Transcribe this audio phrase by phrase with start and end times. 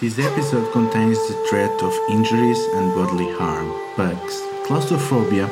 [0.00, 5.48] This episode contains the threat of injuries and bodily harm, bugs, claustrophobia,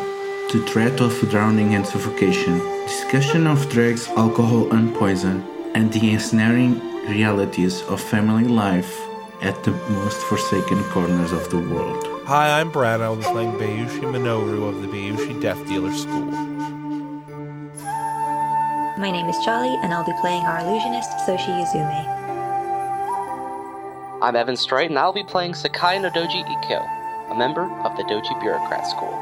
[0.52, 6.78] the threat of drowning and suffocation, discussion of drugs, alcohol, and poison, and the ensnaring
[7.08, 8.96] realities of family life
[9.42, 12.06] at the most forsaken corners of the world.
[12.26, 13.00] Hi, I'm Brad.
[13.00, 16.30] I'll be playing Bayushi Minoru of the Bayushi Death Dealer School.
[18.96, 22.35] My name is Charlie, and I'll be playing our illusionist, Soshi Yuzume.
[24.22, 26.80] I'm Evan Straight, and I'll be playing Sakai no Doji Ikkyo,
[27.30, 29.12] a member of the Doji Bureaucrat School.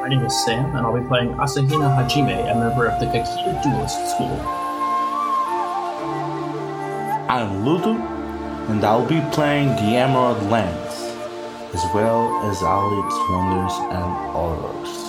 [0.00, 3.60] My name is Sam, and I'll be playing Asahina Hajime, a member of the Kakita
[3.64, 4.38] Duelist School.
[7.28, 7.94] I'm Ludo,
[8.70, 11.00] and I'll be playing the Emerald Lance,
[11.74, 15.05] as well as all its wonders and horrors.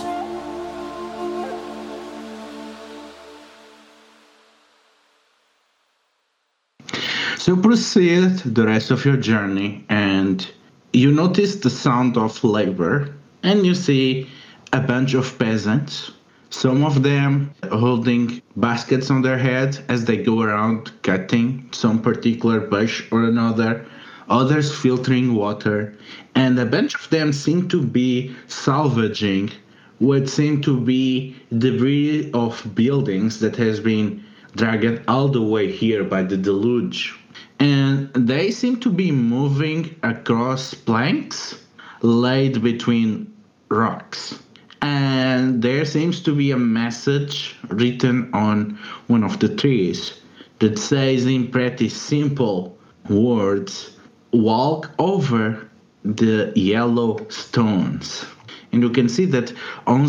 [7.47, 10.45] So proceed the rest of your journey, and
[10.91, 14.29] you notice the sound of labor, and you see
[14.73, 16.11] a bunch of peasants.
[16.49, 22.59] Some of them holding baskets on their head as they go around cutting some particular
[22.59, 23.85] bush or another,
[24.27, 25.95] others filtering water,
[26.35, 29.51] and a bunch of them seem to be salvaging
[29.99, 34.21] what seem to be debris of buildings that has been
[34.57, 37.17] dragged all the way here by the deluge.
[37.59, 41.55] And they seem to be moving across planks
[42.01, 43.33] laid between
[43.69, 44.37] rocks.
[44.81, 48.77] And there seems to be a message written on
[49.07, 50.21] one of the trees
[50.59, 52.77] that says in pretty simple
[53.09, 53.97] words
[54.31, 55.67] walk over
[56.03, 58.25] the yellow stones.
[58.71, 59.53] And you can see that
[59.85, 60.07] on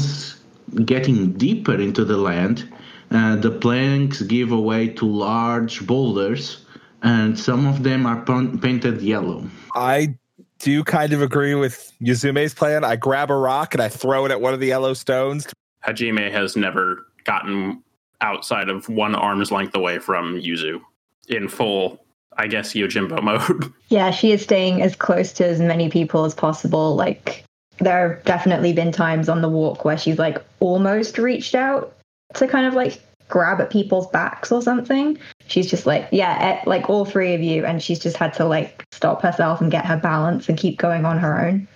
[0.84, 2.70] getting deeper into the land,
[3.10, 6.64] uh, the planks give way to large boulders,
[7.02, 9.44] and some of them are pon- painted yellow.
[9.74, 10.16] I
[10.58, 12.84] do kind of agree with Yuzume's plan.
[12.84, 15.46] I grab a rock and I throw it at one of the yellow stones.
[15.86, 17.82] Hajime has never gotten
[18.20, 20.80] outside of one arm's length away from Yuzu
[21.28, 22.04] in full,
[22.36, 23.72] I guess, Yojimbo mode.
[23.88, 26.96] Yeah, she is staying as close to as many people as possible.
[26.96, 27.44] Like,
[27.78, 31.94] there have definitely been times on the walk where she's like almost reached out
[32.34, 35.18] to kind of like grab at people's backs or something.
[35.46, 38.44] She's just like, yeah, eh, like all three of you, and she's just had to
[38.44, 41.68] like stop herself and get her balance and keep going on her own.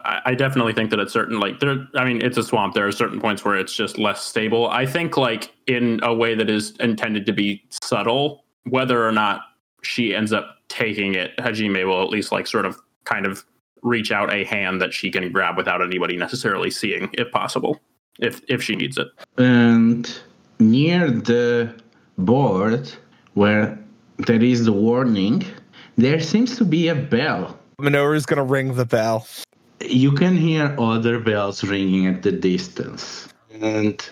[0.00, 2.74] I, I definitely think that at certain like there I mean it's a swamp.
[2.74, 4.68] There are certain points where it's just less stable.
[4.68, 9.42] I think like in a way that is intended to be subtle, whether or not
[9.82, 13.44] she ends up taking it, Hajime will at least like sort of kind of
[13.82, 17.80] reach out a hand that she can grab without anybody necessarily seeing, if possible,
[18.18, 19.08] if if she needs it.
[19.38, 20.18] And
[20.58, 21.74] near the
[22.18, 22.92] board
[23.34, 23.78] where
[24.18, 25.44] there is the warning,
[25.96, 27.58] there seems to be a bell.
[27.80, 29.26] Minoru's gonna ring the bell.
[29.80, 33.28] You can hear other bells ringing at the distance.
[33.60, 34.02] And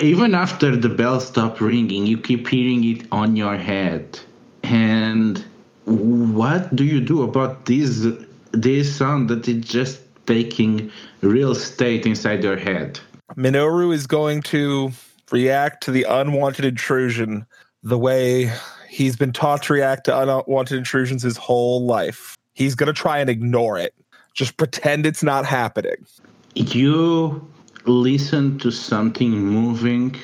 [0.00, 4.18] even after the bell stops ringing, you keep hearing it on your head.
[4.62, 5.44] And
[5.84, 8.06] what do you do about this
[8.52, 12.98] this sound that is just taking real state inside your head?
[13.36, 14.92] Minoru is going to
[15.30, 17.46] react to the unwanted intrusion
[17.82, 18.52] the way
[18.88, 22.36] he's been taught to react to unwanted intrusions his whole life.
[22.54, 23.94] He's going to try and ignore it.
[24.34, 26.06] Just pretend it's not happening.
[26.54, 27.46] You
[27.84, 30.16] listen to something moving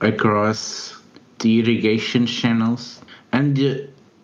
[0.00, 0.96] across
[1.40, 3.00] the irrigation channels,
[3.32, 3.74] and uh,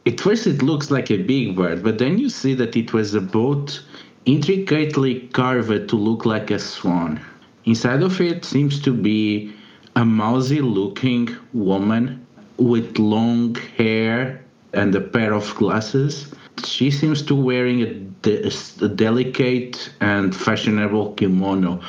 [0.07, 3.15] at first it looks like a big bird, but then you see that it was
[3.15, 3.83] a boat
[4.25, 7.21] intricately carved to look like a swan.
[7.65, 9.53] Inside of it seems to be
[9.97, 14.43] a mousy looking woman with long hair
[14.73, 16.33] and a pair of glasses.
[16.65, 18.53] She seems to be wearing a, de-
[18.83, 21.81] a delicate and fashionable kimono,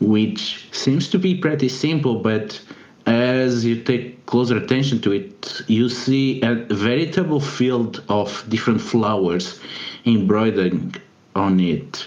[0.00, 2.60] which seems to be pretty simple, but
[3.06, 9.60] as you take closer attention to it, you see a veritable field of different flowers
[10.06, 11.00] embroidered
[11.34, 12.06] on it.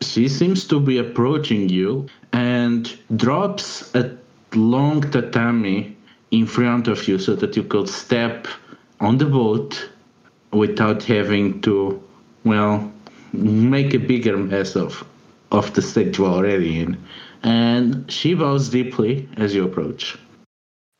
[0.00, 4.16] She seems to be approaching you and drops a
[4.54, 5.96] long tatami
[6.30, 8.46] in front of you so that you could step
[9.00, 9.90] on the boat
[10.52, 12.02] without having to,
[12.44, 12.92] well,
[13.32, 15.04] make a bigger mess of,
[15.50, 17.02] of the state you're already in.
[17.42, 20.16] And she bows deeply as you approach.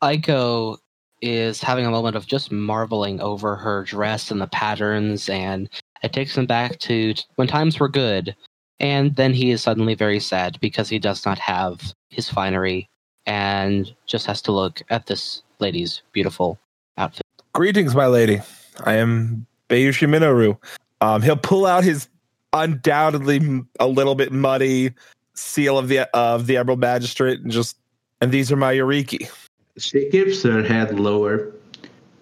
[0.03, 0.77] Aiko
[1.21, 5.69] is having a moment of just marveling over her dress and the patterns, and
[6.03, 8.35] it takes him back to when times were good.
[8.79, 12.89] And then he is suddenly very sad because he does not have his finery
[13.25, 16.59] and just has to look at this lady's beautiful
[16.97, 17.25] outfit.
[17.53, 18.41] Greetings, my lady.
[18.83, 20.57] I am Bayushi Minoru.
[21.01, 22.07] Um, he'll pull out his
[22.53, 24.93] undoubtedly a little bit muddy
[25.33, 27.77] seal of the of the Emerald Magistrate and just
[28.21, 29.29] and these are my Yoriki.
[29.77, 31.51] She keeps her head lower.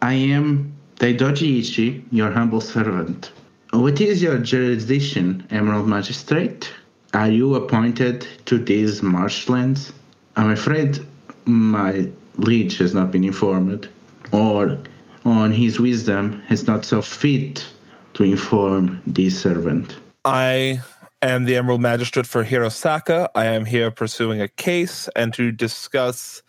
[0.01, 3.31] I am Daidoji Ichi, your humble servant.
[3.71, 6.71] What is your jurisdiction, Emerald Magistrate?
[7.13, 9.93] Are you appointed to these marshlands?
[10.35, 10.99] I'm afraid
[11.45, 13.89] my leech has not been informed,
[14.31, 14.77] or
[15.25, 17.65] on his wisdom has not so fit
[18.13, 19.97] to inform this servant.
[20.25, 20.81] I
[21.21, 23.29] am the Emerald Magistrate for Hirosaka.
[23.35, 26.41] I am here pursuing a case and to discuss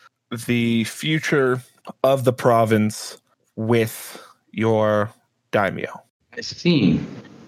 [0.47, 1.63] the future
[2.05, 3.19] of the province
[3.57, 5.11] with your
[5.51, 6.03] daimyo.
[6.37, 7.01] I see.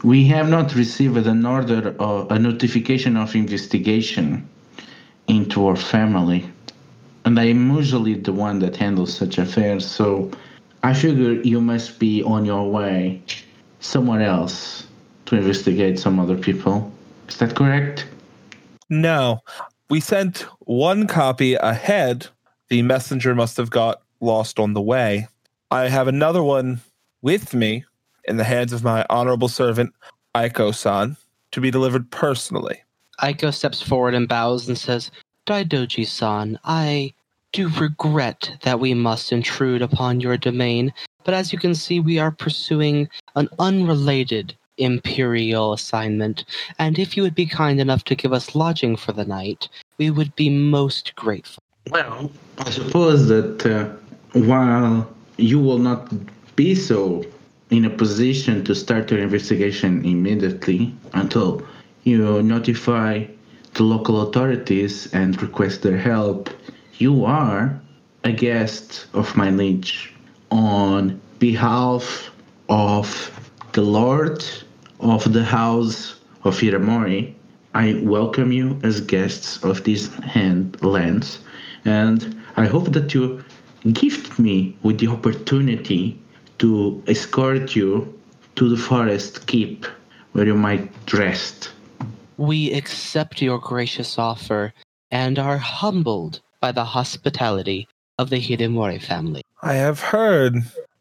[0.03, 4.47] We have not received an order or a notification of investigation
[5.29, 6.49] into our family.
[7.25, 10.31] And I am usually the one that handles such affairs, so
[10.82, 13.23] I figure you must be on your way
[13.81, 14.87] somewhere else
[15.26, 16.93] to investigate some other people.
[17.29, 18.06] Is that correct?
[18.91, 19.41] No,
[19.88, 22.27] we sent one copy ahead.
[22.69, 25.29] The messenger must have got lost on the way.
[25.70, 26.82] I have another one
[27.23, 27.85] with me
[28.25, 29.94] in the hands of my honorable servant,
[30.35, 31.17] Aiko san,
[31.53, 32.82] to be delivered personally.
[33.23, 35.11] Aiko steps forward and bows and says,
[35.47, 37.13] Daidoji san, I
[37.53, 40.93] do regret that we must intrude upon your domain,
[41.25, 46.45] but as you can see, we are pursuing an unrelated imperial assignment,
[46.79, 49.69] and if you would be kind enough to give us lodging for the night,
[49.99, 51.63] we would be most grateful.
[51.91, 56.13] Well, I suppose that uh, while you will not
[56.57, 57.25] be so
[57.71, 61.63] in a position to start your investigation immediately until
[62.05, 63.25] you notify
[63.73, 66.51] the local authorities and request their help,
[66.99, 67.81] you are
[68.25, 70.15] a guest of my liege
[70.51, 72.31] on behalf
[72.69, 74.45] of the Lord
[75.01, 77.35] of the House of Iramori.
[77.75, 81.39] I welcome you as guests of these hand lands,
[81.87, 83.43] and I hope that you
[83.93, 86.21] gift me with the opportunity
[86.59, 88.19] to escort you
[88.56, 89.87] to the forest keep
[90.33, 91.71] where you might rest.
[92.37, 94.73] We accept your gracious offer
[95.11, 97.87] and are humbled by the hospitality
[98.19, 99.43] of the Hiramori family.
[99.63, 100.57] I have heard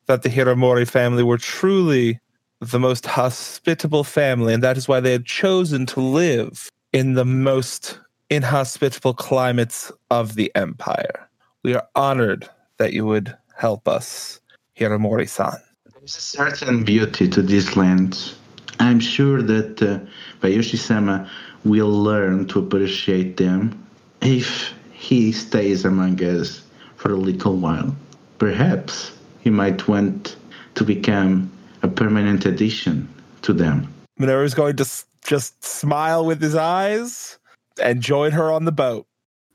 [0.05, 2.19] that the Hiramori family were truly
[2.59, 7.25] the most hospitable family, and that is why they had chosen to live in the
[7.25, 11.29] most inhospitable climates of the empire.
[11.63, 14.39] We are honored that you would help us,
[14.77, 15.53] Hiramori san.
[15.97, 18.35] There's a certain beauty to these lands.
[18.79, 19.99] I'm sure that uh,
[20.41, 21.29] Bayushi sama
[21.63, 23.85] will learn to appreciate them
[24.21, 26.61] if he stays among us
[26.95, 27.95] for a little while.
[28.39, 29.11] Perhaps
[29.41, 30.35] he might want
[30.75, 33.07] to become a permanent addition
[33.41, 33.93] to them.
[34.19, 37.37] Minoru's going to s- just smile with his eyes
[37.81, 39.05] and join her on the boat.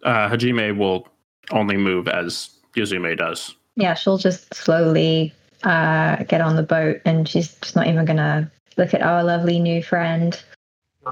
[0.03, 1.09] Uh, Hajime will
[1.51, 3.55] only move as Yuzume does.
[3.77, 5.33] Yeah, she'll just slowly
[5.65, 9.23] uh, get on the boat and she's just not even going to look at our
[9.23, 10.41] lovely new friend.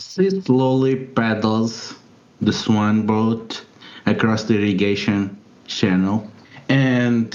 [0.01, 1.95] She slowly paddles
[2.41, 3.65] the swan boat
[4.07, 5.37] across the irrigation
[5.67, 6.31] channel,
[6.69, 7.35] and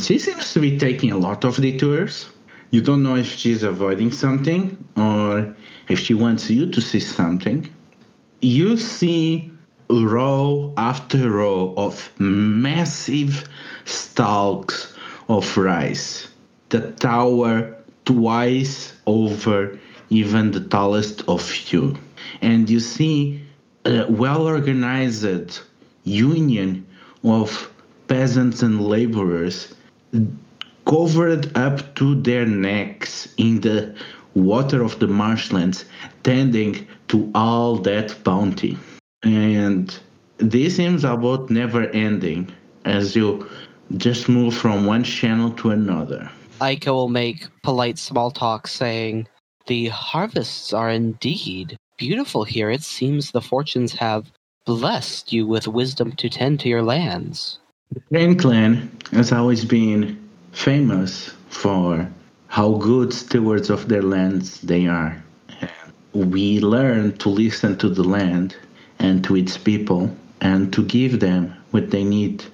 [0.00, 2.28] she seems to be taking a lot of detours.
[2.70, 5.54] You don't know if she's avoiding something or
[5.88, 7.68] if she wants you to see something.
[8.40, 9.50] You see
[9.90, 13.48] row after row of massive
[13.84, 14.94] stalks
[15.28, 16.28] of rice
[16.68, 19.78] that tower twice over
[20.10, 21.96] even the tallest of you.
[22.42, 23.42] And you see
[23.84, 25.60] a well organized
[26.04, 26.86] union
[27.24, 27.72] of
[28.08, 29.74] peasants and laborers
[30.86, 33.94] covered up to their necks in the
[34.34, 35.84] water of the marshlands,
[36.22, 38.76] tending to all that bounty.
[39.22, 39.96] And
[40.38, 42.50] this seems about never ending
[42.84, 43.48] as you
[43.96, 46.30] just move from one channel to another.
[46.60, 49.26] Aiko will make polite small talk saying,
[49.66, 52.70] The harvests are indeed beautiful here.
[52.70, 54.30] It seems the fortunes have
[54.66, 57.58] blessed you with wisdom to tend to your lands.
[57.92, 60.18] The Crane clan has always been
[60.52, 62.08] famous for
[62.48, 65.22] how good stewards of their lands they are.
[66.12, 68.56] We learn to listen to the land
[68.98, 72.44] and to its people and to give them what they need.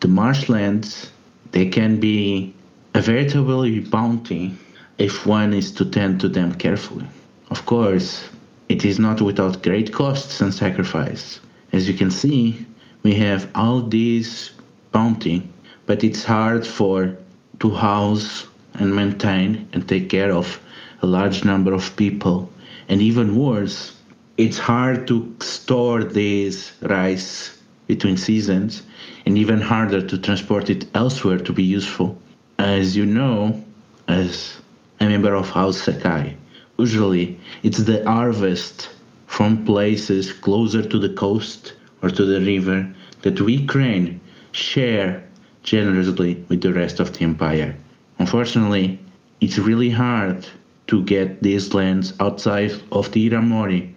[0.00, 1.10] The marshlands,
[1.52, 2.54] they can be
[2.94, 4.54] a veritable bounty
[4.98, 7.06] if one is to tend to them carefully.
[7.50, 8.28] Of course,
[8.68, 11.40] it is not without great costs and sacrifice.
[11.72, 12.66] As you can see,
[13.02, 14.50] we have all these
[14.92, 15.48] bounty,
[15.86, 17.16] but it's hard for
[17.60, 20.60] to house and maintain and take care of
[21.00, 22.50] a large number of people.
[22.88, 23.96] And even worse,
[24.36, 28.82] it's hard to store this rice between seasons
[29.26, 32.18] and even harder to transport it elsewhere to be useful.
[32.62, 33.60] As you know,
[34.06, 34.58] as
[35.00, 36.36] a member of House Sakai,
[36.78, 38.88] usually it's the harvest
[39.26, 42.88] from places closer to the coast or to the river
[43.22, 44.20] that we crane
[44.52, 45.24] share
[45.64, 47.74] generously with the rest of the empire.
[48.20, 49.00] Unfortunately,
[49.40, 50.46] it's really hard
[50.86, 53.92] to get these lands outside of the Iramori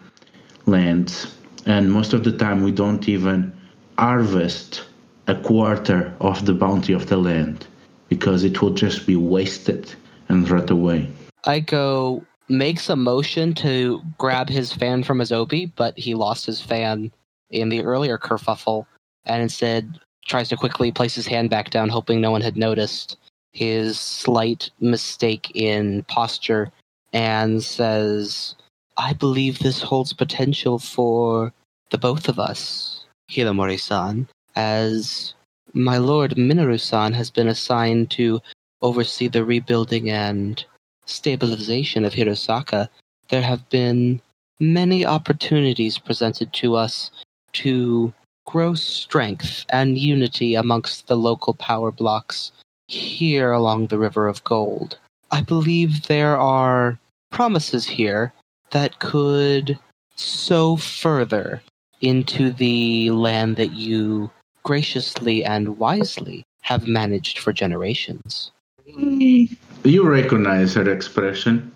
[0.66, 3.54] lands, and most of the time we don't even
[4.00, 4.86] harvest
[5.28, 7.68] a quarter of the bounty of the land
[8.16, 9.94] because it will just be wasted
[10.30, 11.10] and rot away.
[11.46, 16.62] Aiko makes a motion to grab his fan from his obi, but he lost his
[16.62, 17.12] fan
[17.50, 18.86] in the earlier kerfuffle
[19.26, 23.18] and instead tries to quickly place his hand back down, hoping no one had noticed
[23.52, 26.72] his slight mistake in posture,
[27.14, 28.56] and says,
[28.98, 31.54] I believe this holds potential for
[31.92, 35.34] the both of us, Hiramori san, as
[35.76, 38.42] my lord Minoru san has been assigned to
[38.82, 40.64] oversee the rebuilding and
[41.06, 42.88] stabilization of Hirosaka.
[43.30, 44.22] There have been
[44.60, 47.12] many opportunities presented to us
[47.54, 48.14] to
[48.46, 52.52] grow strength and unity amongst the local power blocks
[52.88, 54.98] here along the River of Gold.
[55.32, 57.00] I believe there are
[57.32, 58.34] promises here
[58.72, 59.78] that could
[60.16, 61.62] sow further
[62.02, 64.30] into the land that you
[64.66, 68.52] graciously and wisely have managed for generations.
[68.86, 71.72] You recognize her expression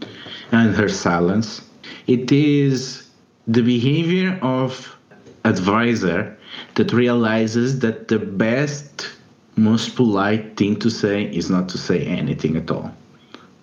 [0.51, 1.61] and her silence.
[2.07, 3.07] It is
[3.47, 4.97] the behavior of
[5.45, 6.35] advisor
[6.75, 9.07] that realizes that the best
[9.55, 12.91] most polite thing to say is not to say anything at all.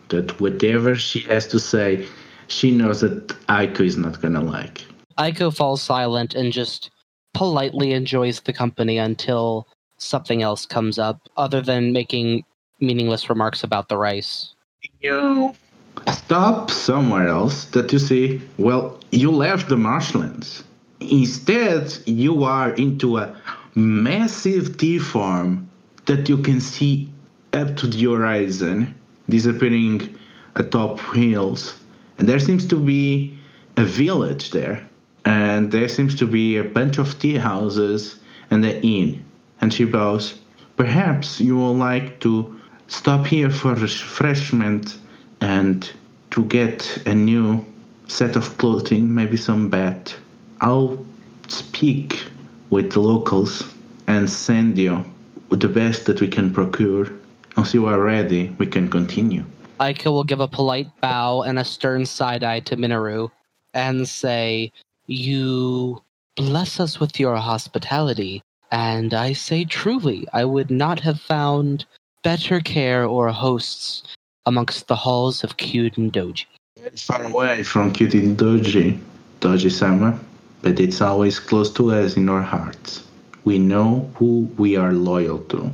[0.08, 2.06] That whatever she has to say,
[2.46, 4.84] she knows that Aiko is not gonna like.
[5.18, 6.90] Aiko falls silent and just
[7.36, 12.44] politely enjoys the company until something else comes up, other than making
[12.80, 14.54] meaningless remarks about the rice.
[15.02, 15.54] You
[16.12, 20.64] stop somewhere else that you see, well, you left the marshlands.
[21.00, 23.36] Instead, you are into a
[23.74, 25.68] massive tea farm
[26.06, 27.10] that you can see
[27.52, 28.94] up to the horizon,
[29.28, 30.16] disappearing
[30.54, 31.78] atop hills.
[32.18, 33.36] And there seems to be
[33.76, 34.88] a village there,
[35.26, 39.24] and there seems to be a bunch of tea houses and an inn.
[39.60, 40.38] And she bows,
[40.76, 44.98] Perhaps you would like to stop here for refreshment
[45.40, 45.90] and
[46.30, 47.64] to get a new
[48.06, 50.12] set of clothing, maybe some bed.
[50.60, 51.04] I'll
[51.48, 52.22] speak
[52.70, 53.64] with the locals
[54.06, 55.04] and send you
[55.50, 57.08] the best that we can procure.
[57.56, 59.44] Once you are ready, we can continue.
[59.80, 63.30] Aiko will give a polite bow and a stern side eye to Minoru
[63.72, 64.72] and say,
[65.06, 66.02] You
[66.34, 71.86] bless us with your hospitality, and I say truly, I would not have found
[72.24, 74.02] better care or hosts
[74.46, 76.46] amongst the halls of Kyuden Doji.
[76.96, 78.98] Far away from Kyuden Doji,
[79.40, 80.18] Doji sama,
[80.62, 83.04] but it's always close to us in our hearts.
[83.44, 85.70] We know who we are loyal to.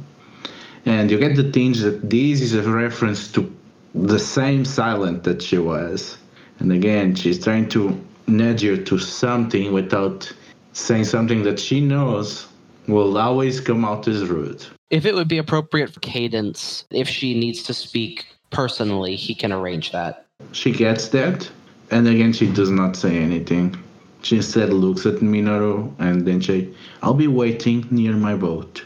[0.85, 3.51] And you get the tinge that this is a reference to
[3.95, 6.19] the same silent that she was.
[6.59, 7.99] And again, she's trying to
[8.39, 10.33] you to something without
[10.73, 12.47] saying something that she knows
[12.89, 14.65] will always come out as rude.
[14.91, 19.53] If it would be appropriate for Cadence, if she needs to speak personally, he can
[19.53, 20.27] arrange that.
[20.53, 21.51] She gets that,
[21.91, 23.77] and again, she does not say anything.
[24.23, 28.85] She instead looks at Minoru and then she, I'll be waiting near my boat.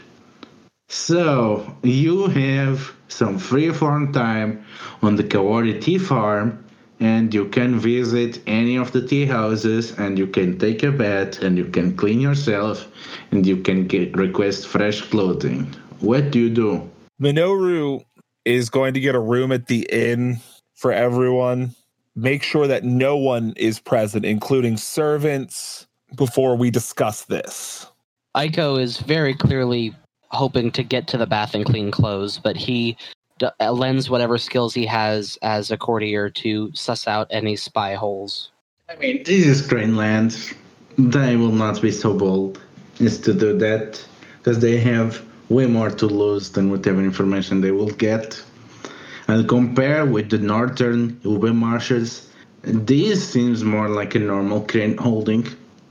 [0.89, 4.65] So, you have some free farm time
[5.01, 6.63] on the Kawari tea farm,
[6.99, 11.41] and you can visit any of the tea houses, and you can take a bath,
[11.41, 12.87] and you can clean yourself,
[13.31, 15.73] and you can get request fresh clothing.
[15.99, 16.89] What do you do?
[17.21, 18.03] Minoru
[18.45, 20.39] is going to get a room at the inn
[20.73, 21.75] for everyone.
[22.15, 27.85] Make sure that no one is present, including servants, before we discuss this.
[28.35, 29.95] Aiko is very clearly
[30.29, 32.97] hoping to get to the bath and clean clothes, but he
[33.39, 37.95] d- uh, lends whatever skills he has as a courtier to suss out any spy
[37.95, 38.51] holes.
[38.89, 40.55] I mean, this is Crane land.
[40.97, 42.61] They will not be so bold
[42.99, 44.03] as to do that
[44.37, 48.41] because they have way more to lose than whatever information they will get.
[49.27, 52.29] And compare with the northern Ube marshes,
[52.63, 55.47] this seems more like a normal crane holding.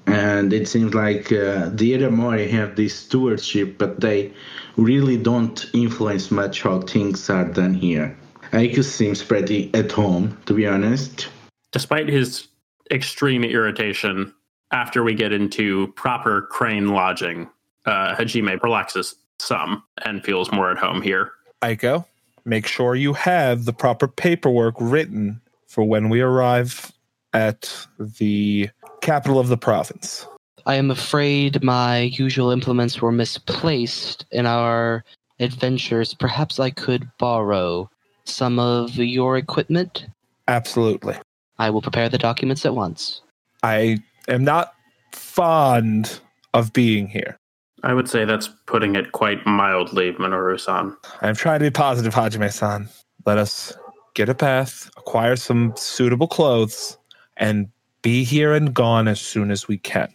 [0.06, 4.32] And it seems like uh, the Iramori have this stewardship, but they
[4.76, 8.16] really don't influence much how things are done here.
[8.52, 11.28] Aiko seems pretty at home, to be honest.
[11.72, 12.46] Despite his
[12.90, 14.32] extreme irritation,
[14.70, 17.48] after we get into proper crane lodging,
[17.84, 21.32] uh, Hajime relaxes some and feels more at home here.
[21.62, 22.04] Aiko,
[22.44, 26.92] make sure you have the proper paperwork written for when we arrive
[27.32, 28.70] at the
[29.06, 30.26] capital of the province.
[30.66, 35.04] I am afraid my usual implements were misplaced in our
[35.38, 36.12] adventures.
[36.12, 37.88] Perhaps I could borrow
[38.24, 40.06] some of your equipment.
[40.48, 41.14] Absolutely.
[41.58, 43.22] I will prepare the documents at once.
[43.62, 44.74] I am not
[45.12, 46.20] fond
[46.52, 47.38] of being here.
[47.84, 50.96] I would say that's putting it quite mildly, Minoru-san.
[51.22, 52.88] I'm trying to be positive, Hajime san.
[53.24, 53.72] Let us
[54.14, 56.98] get a path, acquire some suitable clothes,
[57.36, 57.68] and
[58.06, 60.08] be here and gone as soon as we can.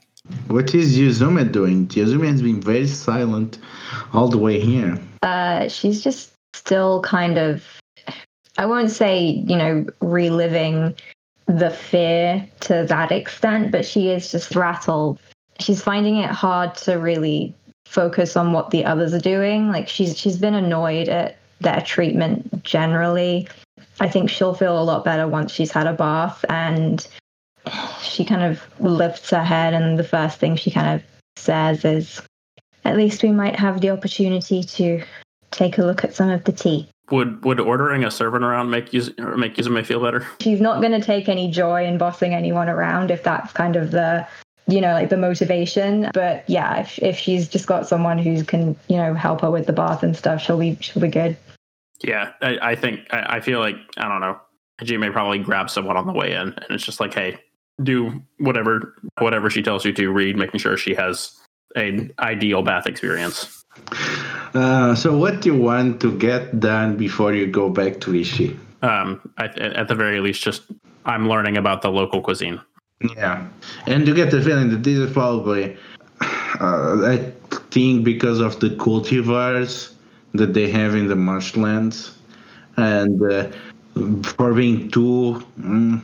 [0.48, 1.88] What is Yuzume doing?
[1.90, 3.58] Yuzume has been very silent
[4.14, 4.98] all the way here.
[5.24, 7.66] Uh, she's just still kind of,
[8.58, 10.96] I won't say, you know, reliving
[11.48, 15.20] the fear to that extent, but she is just rattled.
[15.60, 17.54] She's finding it hard to really
[17.86, 19.68] focus on what the others are doing.
[19.68, 23.50] Like she's she's been annoyed at their treatment generally.
[24.00, 27.06] I think she'll feel a lot better once she's had a bath and
[28.02, 32.22] she kind of lifts her head and the first thing she kind of says is
[32.86, 35.04] at least we might have the opportunity to
[35.52, 36.88] take a look at some of the tea.
[37.12, 39.02] Would would ordering a servant around make you
[39.36, 40.26] make Yuzume feel better?
[40.40, 43.92] She's not going to take any joy in bossing anyone around if that's kind of
[43.92, 44.26] the
[44.68, 48.78] you know like the motivation but yeah if, if she's just got someone who can
[48.88, 51.36] you know help her with the bath and stuff she'll be she'll be good
[52.04, 54.40] Yeah, I, I think I, I feel like I don't know.
[54.82, 57.38] Hajime probably grabs someone on the way in, and it's just like, hey,
[57.84, 60.12] do whatever whatever she tells you to.
[60.12, 61.40] Read, making sure she has
[61.76, 63.64] an ideal bath experience.
[64.54, 68.58] Uh, so, what do you want to get done before you go back to Ishi?
[68.82, 70.64] Um, I, at the very least, just
[71.06, 72.60] I'm learning about the local cuisine.
[73.16, 73.48] Yeah,
[73.88, 75.78] and you get the feeling that this is probably,
[76.60, 77.32] uh, I
[77.72, 79.94] think, because of the cultivars
[80.34, 82.18] that they have in the marshlands,
[82.78, 83.50] and uh,
[84.24, 86.02] for being too, mm,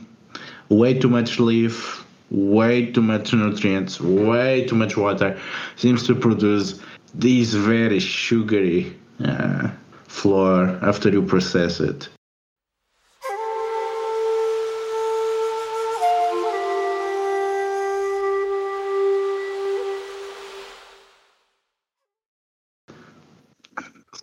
[0.69, 5.39] way too much leaf, way too much nutrients, way too much water,
[5.75, 6.81] seems to produce
[7.13, 9.69] this very sugary uh,
[10.07, 12.09] flour after you process it.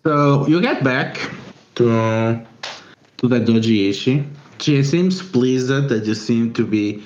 [0.04, 1.16] So you get back
[1.76, 2.44] to
[3.16, 4.22] to the Doji Ishi.
[4.61, 7.03] She seems pleased that you seem to be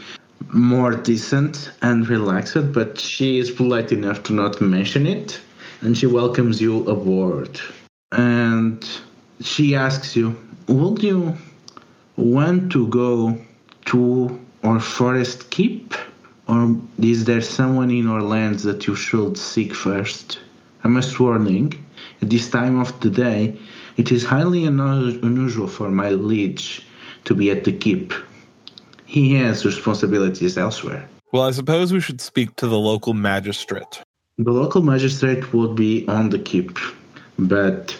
[0.52, 5.40] more decent and relaxed, but she is polite enough to not mention it,
[5.80, 7.60] and she welcomes you aboard.
[8.12, 8.86] And
[9.40, 11.36] she asks you, "Would you
[12.16, 13.38] want to go
[13.86, 15.94] to our forest keep,
[16.46, 20.38] or is there someone in our lands that you should seek first?"
[20.84, 21.74] I must warning,
[22.22, 23.56] at this time of the day,
[23.96, 26.82] it is highly unusual for my liege
[27.24, 28.12] to be at the keep.
[29.06, 31.08] He has responsibilities elsewhere.
[31.32, 34.02] Well, I suppose we should speak to the local magistrate.
[34.38, 36.78] The local magistrate would be on the keep,
[37.38, 37.96] but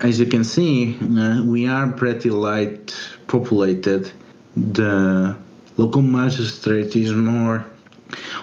[0.00, 2.94] as you can see, uh, we are pretty light
[3.28, 4.10] populated.
[4.56, 5.36] The
[5.76, 7.64] local magistrate is more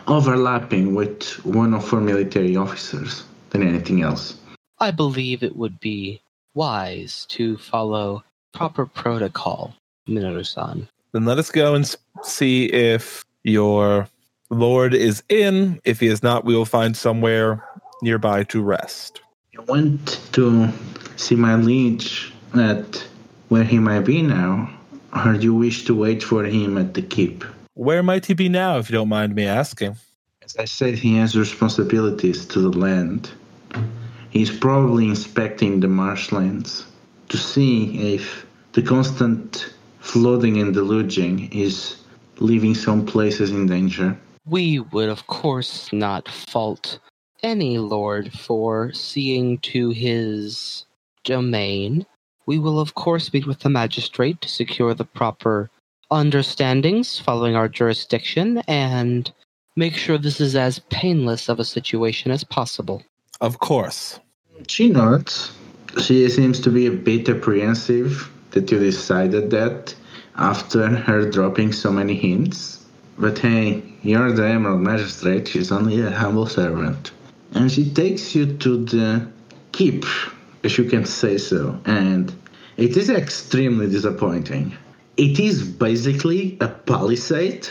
[0.07, 4.38] overlapping with one of our military officers than anything else.
[4.79, 6.21] I believe it would be
[6.53, 9.75] wise to follow proper protocol,
[10.08, 10.88] Minoru-san.
[11.12, 14.08] Then let us go and see if your
[14.50, 15.80] lord is in.
[15.86, 17.63] If he is not, we will find somewhere
[18.02, 19.22] nearby to rest.
[19.58, 20.70] I went to
[21.16, 23.06] see my liege at
[23.50, 24.70] where he might be now,
[25.26, 27.44] or do you wish to wait for him at the keep?
[27.76, 29.96] Where might he be now, if you don't mind me asking?
[30.44, 33.32] As I said, he has responsibilities to the land.
[34.32, 36.86] He's probably inspecting the marshlands
[37.30, 41.96] to see if the constant flooding and deluging is
[42.39, 44.18] leaving some places in danger.
[44.46, 47.00] We would, of course, not fault
[47.42, 50.86] any lord for seeing to his
[51.24, 52.06] domain.
[52.46, 55.70] We will, of course, meet with the magistrate to secure the proper
[56.12, 59.32] understandings following our jurisdiction and
[59.78, 63.04] make sure this is as painless of a situation as possible.
[63.39, 64.20] Of course.
[64.68, 65.54] She nods.
[66.02, 69.94] She seems to be a bit apprehensive that you decided that
[70.36, 72.86] after her dropping so many hints.
[73.18, 77.12] But hey, you're the Emerald Magistrate, she's only a humble servant.
[77.54, 79.28] And she takes you to the
[79.72, 80.06] keep,
[80.63, 81.80] if you can say so.
[81.86, 82.34] And
[82.78, 84.76] it is extremely disappointing.
[85.18, 87.68] It is basically a palisade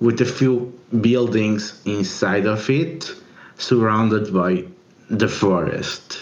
[0.00, 3.14] with a few buildings inside of it,
[3.56, 4.64] surrounded by
[5.08, 6.18] the forest.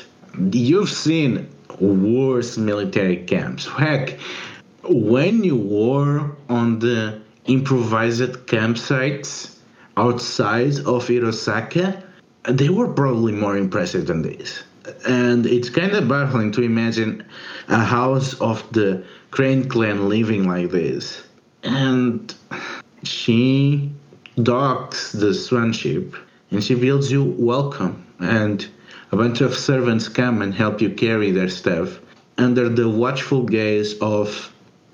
[0.53, 1.49] You've seen
[1.80, 3.66] worse military camps.
[3.66, 4.18] Heck,
[4.84, 9.56] when you were on the improvised campsites
[9.96, 12.02] outside of Hirosaka,
[12.48, 14.62] they were probably more impressive than this.
[15.06, 17.24] And it's kind of baffling to imagine
[17.68, 21.22] a house of the Crane clan living like this.
[21.62, 22.34] And
[23.04, 23.92] she
[24.42, 26.14] docks the swan ship
[26.50, 28.04] and she builds you welcome.
[28.18, 28.66] And
[29.12, 32.01] a bunch of servants come and help you carry their stuff
[32.38, 34.53] under the watchful gaze of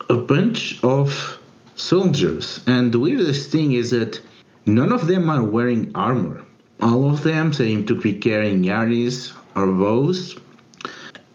[0.09, 1.39] a bunch of
[1.75, 2.61] soldiers.
[2.67, 4.21] And the weirdest thing is that
[4.65, 6.45] none of them are wearing armor.
[6.81, 10.37] All of them seem to be carrying yaris or bows.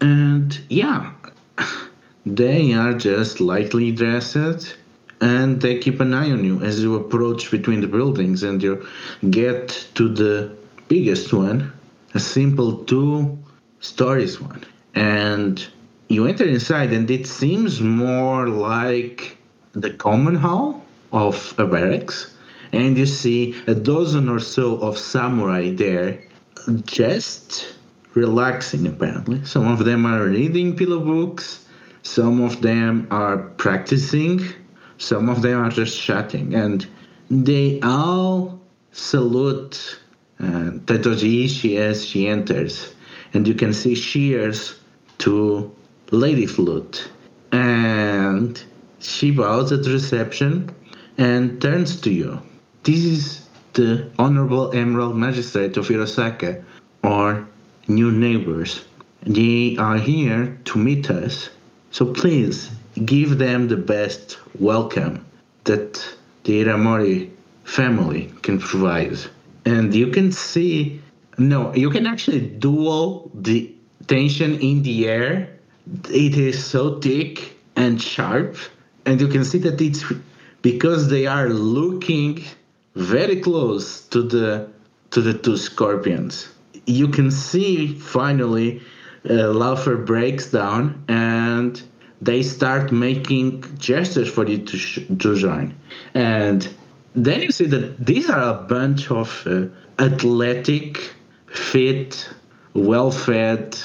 [0.00, 1.12] And yeah,
[2.26, 4.36] they are just lightly dressed
[5.22, 8.84] and they keep an eye on you as you approach between the buildings and you
[9.30, 10.52] get to the
[10.88, 11.72] biggest one,
[12.14, 13.38] a simple two
[13.80, 14.64] stories one.
[14.94, 15.66] And
[16.08, 19.36] you enter inside and it seems more like
[19.72, 22.34] the common hall of a barracks.
[22.72, 26.22] And you see a dozen or so of samurai there
[26.84, 27.74] just
[28.14, 29.44] relaxing apparently.
[29.44, 31.66] Some of them are reading pillow books
[32.02, 34.40] some of them are practicing
[35.02, 36.54] some of them are just chatting.
[36.54, 36.86] And
[37.28, 38.60] they all
[38.92, 39.98] salute
[40.42, 42.94] uh, Daidoji Ishii she enters
[43.32, 44.74] and you can see cheers
[45.18, 45.74] to
[46.10, 47.08] Lady Flute
[47.52, 48.62] and
[48.98, 50.74] she bows at reception
[51.18, 52.40] and turns to you.
[52.84, 56.62] This is the Honorable Emerald Magistrate of Hirosaka,
[57.02, 57.46] or
[57.88, 58.84] new neighbors.
[59.22, 61.48] They are here to meet us,
[61.90, 62.70] so please
[63.04, 65.24] give them the best welcome
[65.64, 66.04] that
[66.44, 67.30] the Iramori
[67.64, 69.18] family can provide.
[69.64, 71.00] And you can see,
[71.38, 73.72] no, you can actually dual the
[74.06, 75.58] tension in the air.
[76.10, 78.56] It is so thick and sharp
[79.04, 80.04] and you can see that it's
[80.62, 82.44] because they are looking
[82.94, 84.68] very close to the
[85.10, 86.48] to the two scorpions.
[86.86, 88.80] You can see finally
[89.28, 91.82] uh, Laufer breaks down and
[92.20, 95.74] they start making gestures for you to, sh- to join.
[96.14, 96.66] And
[97.14, 99.66] then you see that these are a bunch of uh,
[99.98, 101.14] athletic,
[101.46, 102.28] fit,
[102.74, 103.78] well fed,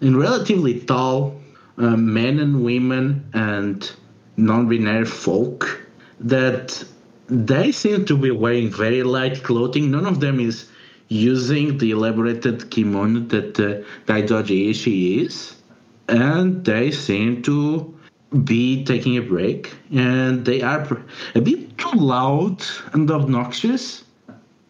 [0.00, 1.40] and relatively tall
[1.78, 3.92] uh, men and women and
[4.36, 5.86] non-binary folk
[6.20, 6.82] that
[7.28, 9.90] they seem to be wearing very light clothing.
[9.90, 10.68] None of them is
[11.08, 15.56] using the elaborated kimono that uh, Daidoji Ishii is.
[16.08, 17.98] And they seem to
[18.44, 19.72] be taking a break.
[19.92, 20.86] And they are
[21.34, 22.62] a bit too loud
[22.92, 24.04] and obnoxious,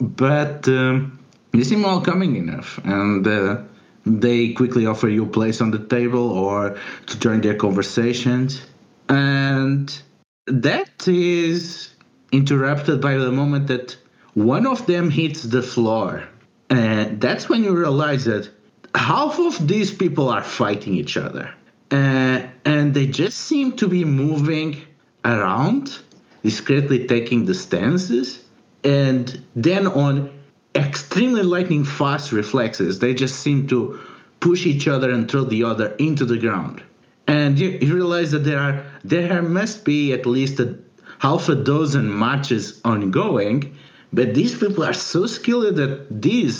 [0.00, 1.18] but um,
[1.52, 2.78] they seem welcoming enough.
[2.84, 3.62] And uh,
[4.06, 8.62] they quickly offer you a place on the table or to join their conversations
[9.10, 10.00] and
[10.46, 11.90] that is
[12.30, 13.96] interrupted by the moment that
[14.34, 16.22] one of them hits the floor.
[16.70, 18.48] And that's when you realize that
[18.94, 21.52] half of these people are fighting each other.
[21.90, 24.82] Uh, and they just seem to be moving
[25.24, 25.98] around,
[26.42, 28.44] discreetly taking the stances.
[28.84, 30.30] And then on
[30.74, 33.98] extremely lightning fast reflexes, they just seem to
[34.40, 36.82] push each other and throw the other into the ground
[37.30, 40.76] and you, you realize that there are there must be at least a
[41.18, 43.76] half a dozen matches ongoing
[44.12, 46.58] but these people are so skilled at these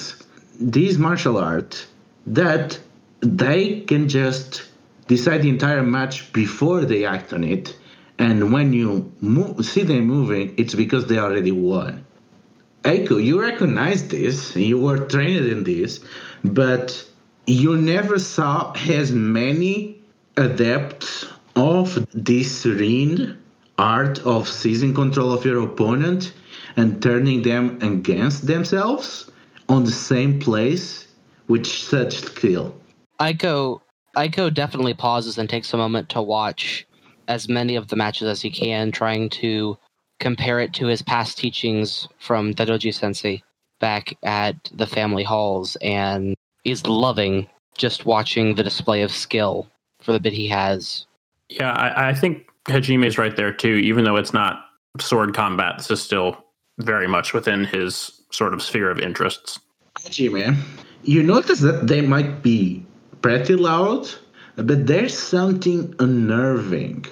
[0.60, 1.86] these martial art
[2.26, 2.78] that
[3.20, 4.62] they can just
[5.10, 7.76] decide the entire match before they act on it
[8.18, 9.12] and when you
[9.60, 12.06] see them moving it's because they already won
[12.84, 15.98] Aiko, you recognize this you were trained in this
[16.44, 17.04] but
[17.46, 20.00] you never saw as many
[20.36, 23.36] adepts of this serene
[23.78, 26.32] art of seizing control of your opponent
[26.76, 29.28] and turning them against themselves
[29.68, 31.08] on the same place
[31.48, 32.74] with such skill.
[33.18, 33.80] Aiko
[34.16, 36.86] Aiko definitely pauses and takes a moment to watch
[37.28, 39.78] as many of the matches as he can, trying to
[40.18, 43.42] compare it to his past teachings from Dadoji Sensei
[43.78, 49.66] back at the family halls and is loving just watching the display of skill
[50.00, 51.06] for the bit he has.
[51.48, 53.76] Yeah, I, I think Hajime is right there too.
[53.76, 54.64] Even though it's not
[54.98, 56.36] sword combat, this is still
[56.78, 59.58] very much within his sort of sphere of interests.
[59.98, 60.56] Hajime,
[61.02, 62.84] you notice that they might be
[63.22, 64.08] pretty loud,
[64.56, 67.04] but there's something unnerving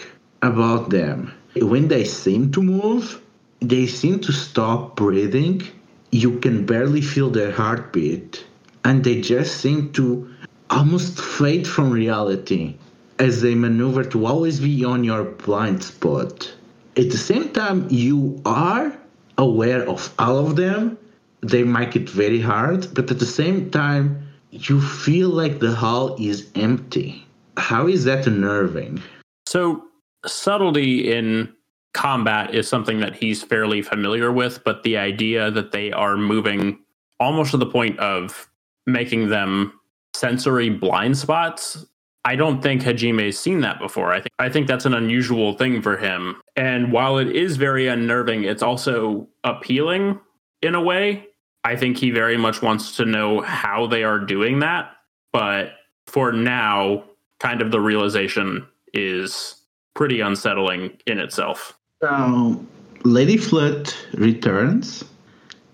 [0.42, 1.32] about them.
[1.56, 3.20] When they seem to move,
[3.60, 5.62] they seem to stop breathing.
[6.10, 8.44] You can barely feel their heartbeat,
[8.84, 10.28] and they just seem to
[10.70, 12.76] almost fade from reality
[13.18, 16.52] as they maneuver to always be on your blind spot.
[16.96, 18.96] At the same time, you are
[19.36, 20.98] aware of all of them.
[21.40, 26.16] They make it very hard, but at the same time, you feel like the hall
[26.18, 27.26] is empty.
[27.56, 29.02] How is that unnerving?
[29.46, 29.84] So
[30.26, 31.52] subtlety in
[31.94, 36.78] combat is something that he's fairly familiar with, but the idea that they are moving
[37.20, 38.48] almost to the point of
[38.86, 39.72] making them
[40.14, 41.86] sensory blind spots.
[42.24, 44.12] I don't think Hajime's seen that before.
[44.12, 46.36] I think I think that's an unusual thing for him.
[46.56, 50.20] And while it is very unnerving, it's also appealing
[50.62, 51.27] in a way.
[51.68, 54.90] I think he very much wants to know how they are doing that,
[55.34, 55.72] but
[56.06, 57.04] for now,
[57.40, 59.54] kind of the realization is
[59.92, 61.78] pretty unsettling in itself.
[62.00, 62.64] So,
[63.04, 65.04] Lady Flut returns,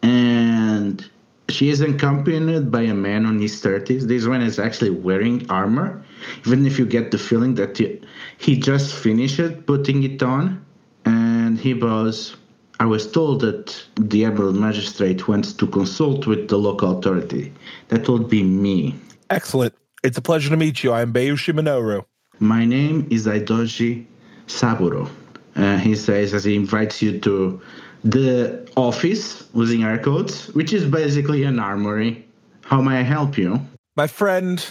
[0.02, 1.08] and
[1.48, 4.08] she is accompanied by a man on his 30s.
[4.08, 6.04] This one is actually wearing armor,
[6.44, 8.02] even if you get the feeling that he,
[8.38, 10.66] he just finished putting it on.
[11.04, 12.34] And he bows,
[12.80, 17.52] I was told that the Emerald Magistrate wants to consult with the local authority.
[17.88, 18.96] That would be me.
[19.30, 19.74] Excellent.
[20.02, 20.92] It's a pleasure to meet you.
[20.92, 22.04] I am Bayushi Minoru.
[22.40, 24.04] My name is Aidoji
[24.48, 25.08] Saburo.
[25.56, 27.60] Uh, he says as he invites you to
[28.02, 32.26] the office using air codes, which is basically an armory.
[32.62, 33.60] How may I help you?
[33.96, 34.64] My friend,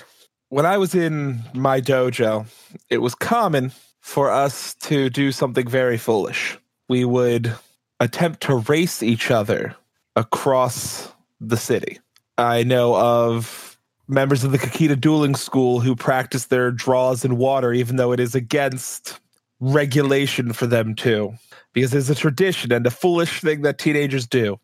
[0.49, 2.45] when I was in my dojo,
[2.89, 6.59] it was common for us to do something very foolish.
[6.89, 7.55] We would
[8.03, 9.75] attempt to race each other
[10.17, 11.99] across the city.
[12.37, 17.71] I know of members of the Kakita dueling school who practice their draws in water,
[17.71, 19.19] even though it is against
[19.61, 21.33] regulation for them to,
[21.71, 24.59] because it's a tradition and a foolish thing that teenagers do.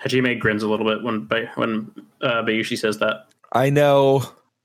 [0.00, 1.26] Hajime grins a little bit when
[1.56, 3.26] when uh, Bayushi says that.
[3.52, 4.22] I know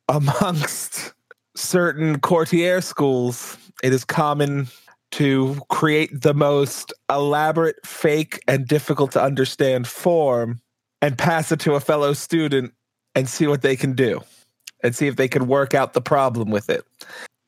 [0.08, 1.14] amongst
[1.56, 4.68] certain courtier schools, it is common
[5.12, 10.62] to create the most elaborate, fake, and difficult to understand form
[11.02, 12.74] and pass it to a fellow student
[13.16, 14.22] and see what they can do
[14.84, 16.86] and see if they can work out the problem with it.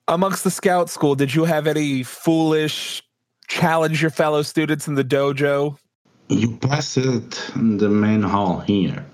[0.08, 3.04] Amongst the scout school, did you have any foolish
[3.48, 5.78] challenge your fellow students in the dojo?
[6.30, 9.06] You pass it in the main hall here.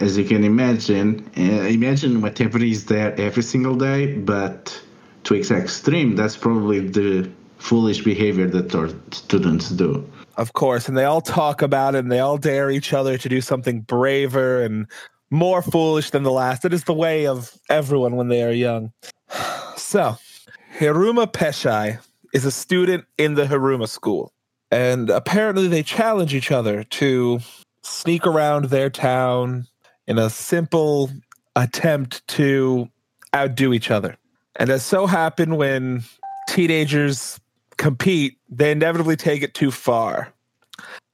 [0.00, 4.82] As you can imagine, uh, imagine whatever is there every single day, but
[5.24, 7.30] to its extreme, that's probably the
[7.64, 10.06] foolish behavior that our students do.
[10.36, 13.28] Of course, and they all talk about it and they all dare each other to
[13.28, 14.86] do something braver and
[15.30, 16.66] more foolish than the last.
[16.66, 18.92] It is the way of everyone when they are young.
[19.76, 20.16] So,
[20.78, 21.98] Hiruma Peshai
[22.32, 24.32] is a student in the Hiruma school,
[24.70, 27.40] and apparently they challenge each other to
[27.82, 29.66] sneak around their town
[30.06, 31.10] in a simple
[31.56, 32.88] attempt to
[33.34, 34.16] outdo each other.
[34.56, 36.04] And as so happened when
[36.48, 37.40] teenagers
[37.76, 40.32] compete, they inevitably take it too far.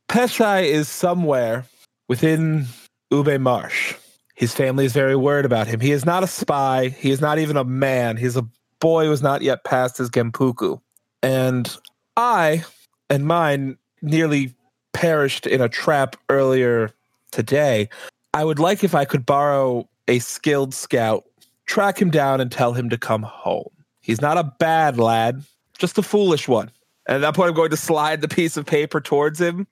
[0.08, 1.64] Peshai is somewhere
[2.08, 2.66] within
[3.10, 3.94] Ube Marsh.
[4.34, 5.80] His family is very worried about him.
[5.80, 6.88] He is not a spy.
[6.88, 8.16] He is not even a man.
[8.16, 8.46] He's a
[8.80, 10.80] boy who has not yet passed his Genpuku.
[11.22, 11.76] And
[12.16, 12.64] I
[13.10, 14.54] and mine nearly
[14.92, 16.92] perished in a trap earlier
[17.30, 17.88] today.
[18.32, 21.24] I would like if I could borrow a skilled scout,
[21.66, 23.70] track him down, and tell him to come home.
[24.00, 25.42] He's not a bad lad,
[25.80, 26.70] just a foolish one.
[27.08, 29.66] And at that point, I'm going to slide the piece of paper towards him.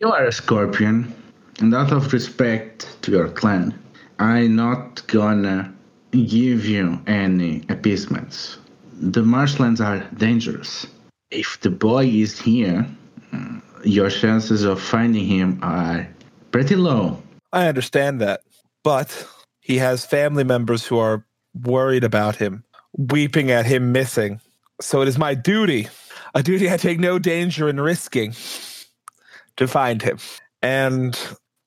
[0.00, 1.14] You are a scorpion,
[1.60, 3.78] and out of respect to your clan,
[4.18, 5.72] I'm not gonna
[6.10, 8.58] give you any appeasements.
[8.94, 10.86] The marshlands are dangerous.
[11.30, 12.86] If the boy is here,
[13.32, 16.08] uh, your chances of finding him are
[16.50, 17.22] pretty low.
[17.52, 18.40] I understand that.
[18.82, 19.26] But
[19.60, 22.64] he has family members who are worried about him,
[22.96, 24.40] weeping at him missing.
[24.80, 25.88] So it is my duty,
[26.34, 28.34] a duty I take no danger in risking,
[29.56, 30.18] to find him.
[30.62, 31.18] And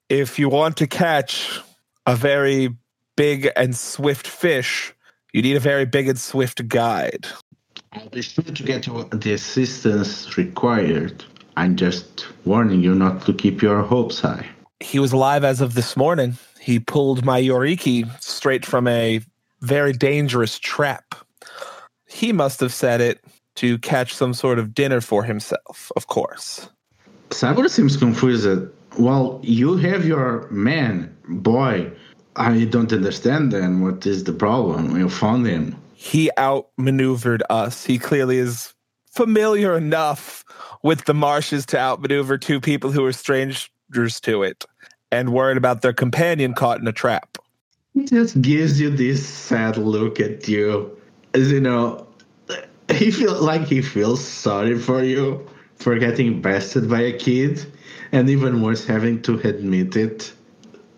[0.10, 1.60] if you want to catch
[2.06, 2.76] a very
[3.16, 4.94] big and swift fish,
[5.32, 7.28] you need a very big and swift guide.
[7.94, 11.24] I'll be sure to get the assistance required.
[11.56, 14.48] I'm just warning you not to keep your hopes high.
[14.80, 16.38] He was alive as of this morning.
[16.60, 19.22] He pulled my Yoriki straight from a
[19.62, 21.16] very dangerous trap.
[22.14, 23.24] He must have said it
[23.56, 26.70] to catch some sort of dinner for himself, of course.
[27.32, 28.68] Saburo seems confused.
[29.00, 31.92] Well, you have your man, boy.
[32.36, 34.96] I don't understand then what is the problem.
[34.98, 35.76] You found him.
[35.96, 37.86] he outmaneuvered us.
[37.86, 38.74] He clearly is
[39.12, 40.44] familiar enough
[40.84, 43.70] with the marshes to outmaneuver two people who are strangers
[44.22, 44.66] to it
[45.12, 47.38] and worried about their companion caught in a trap.
[47.94, 50.98] He just gives you this sad look at you.
[51.36, 52.08] You know,
[52.92, 57.66] he feels like he feels sorry for you for getting bested by a kid,
[58.12, 60.32] and even worse, having to admit it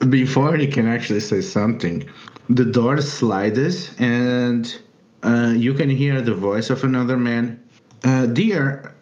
[0.09, 2.07] before he can actually say something.
[2.49, 4.77] The door slides, and
[5.23, 7.59] uh, you can hear the voice of another man.
[8.03, 8.93] Uh, dear,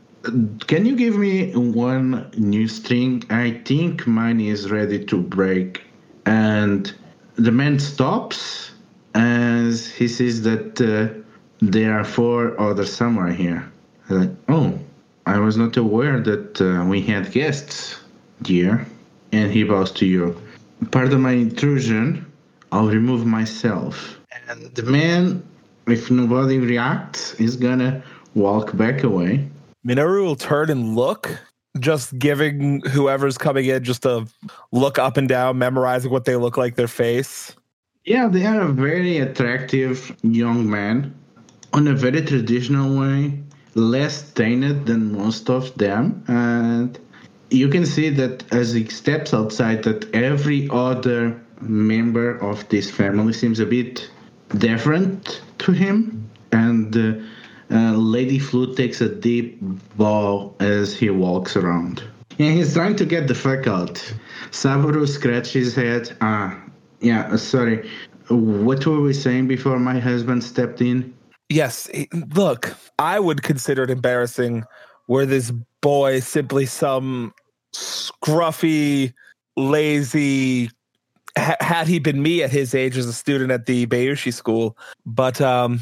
[0.67, 3.24] can you give me one new string?
[3.30, 5.84] I think mine is ready to break.
[6.26, 6.93] And
[7.36, 8.72] the man stops
[9.15, 11.22] as he sees that uh,
[11.71, 13.71] there are four other samurai here.
[14.10, 14.78] Like, oh,
[15.26, 17.99] I was not aware that uh, we had guests,
[18.41, 18.86] dear.
[19.32, 20.39] And he bows to you.
[20.91, 22.30] Pardon my intrusion.
[22.71, 24.19] I'll remove myself.
[24.49, 25.43] And the man,
[25.88, 28.04] if nobody reacts, is gonna
[28.36, 29.47] walk back away.
[29.86, 31.39] Minoru will turn and look,
[31.80, 34.28] just giving whoever's coming in just a
[34.71, 37.56] look up and down, memorizing what they look like, their face.
[38.06, 41.15] Yeah, they are a very attractive young man
[41.73, 43.39] on a very traditional way,
[43.75, 46.23] less tainted than most of them.
[46.27, 46.97] And
[47.49, 53.33] you can see that as he steps outside, that every other member of this family
[53.33, 54.09] seems a bit
[54.57, 56.29] different to him.
[56.51, 59.57] And uh, uh, Lady Flute takes a deep
[59.97, 62.03] bow as he walks around.
[62.38, 64.13] And he's trying to get the fuck out.
[64.51, 66.17] Saburo scratches his head.
[66.21, 66.62] Ah,
[66.99, 67.89] yeah, sorry.
[68.29, 71.13] What were we saying before my husband stepped in?
[71.49, 71.89] Yes,
[72.36, 74.63] look, I would consider it embarrassing
[75.08, 75.51] were this
[75.82, 77.34] boy simply some
[77.73, 79.13] scruffy,
[79.56, 80.69] lazy.
[81.38, 84.77] Ha- had he been me at his age as a student at the Bayushi school,
[85.06, 85.82] but um,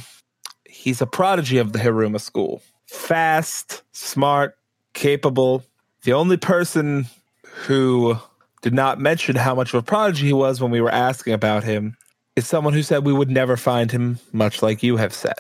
[0.65, 2.62] he's a prodigy of the Hiruma school.
[2.88, 4.58] Fast, smart,
[4.93, 5.63] capable.
[6.04, 7.06] The only person
[7.43, 8.17] who
[8.62, 11.63] did not mention how much of a prodigy he was when we were asking about
[11.63, 11.97] him
[12.36, 15.39] is someone who said we would never find him, much like you have said.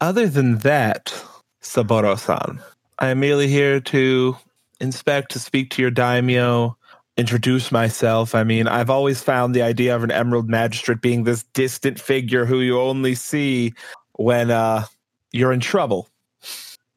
[0.00, 1.12] Other than that,
[1.60, 2.60] Saburo san,
[2.98, 4.36] I am merely here to
[4.80, 6.76] inspect, to speak to your daimyo,
[7.16, 8.34] introduce myself.
[8.34, 12.46] I mean, I've always found the idea of an Emerald Magistrate being this distant figure
[12.46, 13.74] who you only see
[14.12, 14.86] when uh,
[15.32, 16.08] you're in trouble,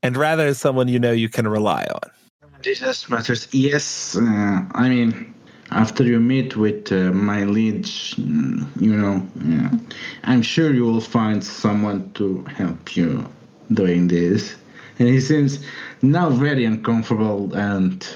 [0.02, 2.10] and rather as someone you know you can rely on.
[2.62, 3.54] Jesus matters.
[3.54, 5.34] Yes, uh, I mean,
[5.74, 9.70] after you meet with uh, my liege, mm, you know, yeah,
[10.24, 13.26] I'm sure you will find someone to help you
[13.74, 14.56] doing this.
[15.00, 15.60] And he seems
[16.02, 18.08] now very uncomfortable and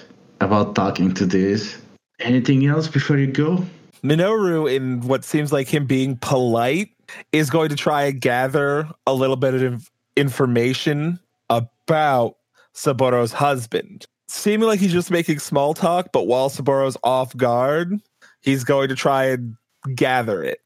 [0.41, 1.81] about talking to this.
[2.19, 3.65] Anything else before you go?
[4.03, 6.89] Minoru, in what seems like him being polite,
[7.31, 12.37] is going to try and gather a little bit of information about
[12.73, 14.05] Saburo's husband.
[14.27, 17.99] Seeming like he's just making small talk, but while Saburo's off guard,
[18.41, 19.55] he's going to try and
[19.95, 20.59] gather it.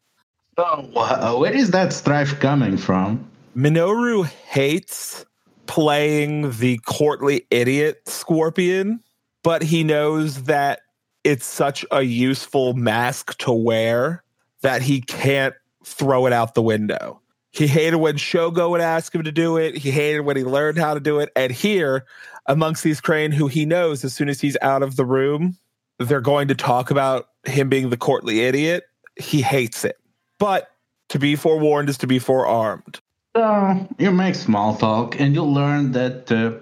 [0.58, 3.30] So, wh- where is that strife coming from?
[3.56, 5.26] Minoru hates
[5.68, 9.02] playing the courtly idiot scorpion,
[9.44, 10.82] but he knows that
[11.24, 14.24] it's such a useful mask to wear
[14.62, 17.22] that he can't throw it out the window.
[17.52, 19.78] He hated when Shogo would ask him to do it.
[19.78, 21.32] He hated when he learned how to do it.
[21.36, 22.06] And here,
[22.46, 25.58] amongst these crane who he knows as soon as he's out of the room,
[26.00, 28.84] they're going to talk about him being the courtly idiot.
[29.16, 29.98] He hates it.
[30.40, 30.72] But
[31.10, 33.00] to be forewarned is to be forearmed.
[33.36, 36.54] So you make small talk, and you'll learn that uh,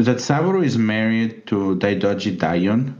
[0.00, 2.94] that Saburo is married to Daidoji Dayon,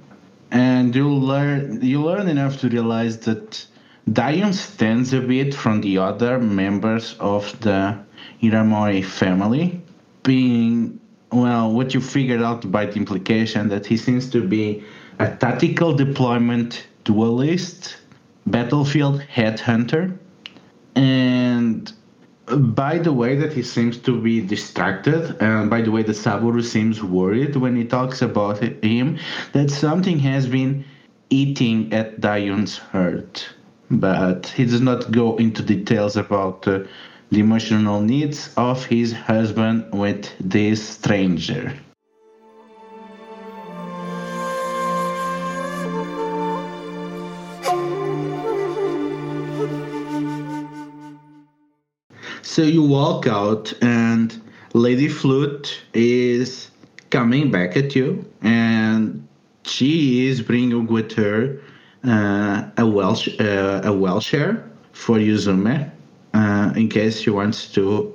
[0.51, 3.67] and you learn you learn enough to realize that
[4.11, 7.99] Dayon stands a bit from the other members of the
[8.43, 9.81] Iramori family,
[10.23, 11.01] being
[11.35, 14.85] well what you figured out by the implication that he seems to be
[15.18, 17.97] a tactical deployment duelist,
[18.47, 20.16] battlefield headhunter,
[20.97, 21.93] and
[22.47, 26.61] by the way that he seems to be distracted and by the way that saburo
[26.61, 29.18] seems worried when he talks about him
[29.53, 30.85] that something has been
[31.30, 33.49] eating at dion's heart.
[33.91, 36.80] But he does not go into details about uh,
[37.35, 41.74] the emotional needs of his husband with this stranger.
[52.43, 54.41] So you walk out, and
[54.74, 56.70] Lady Flute is
[57.11, 59.26] coming back at you, and
[59.64, 61.61] she is bringing with her
[62.05, 65.91] uh, a Welsh uh, a wheelchair for Yuzume,
[66.65, 68.15] uh, in case she wants to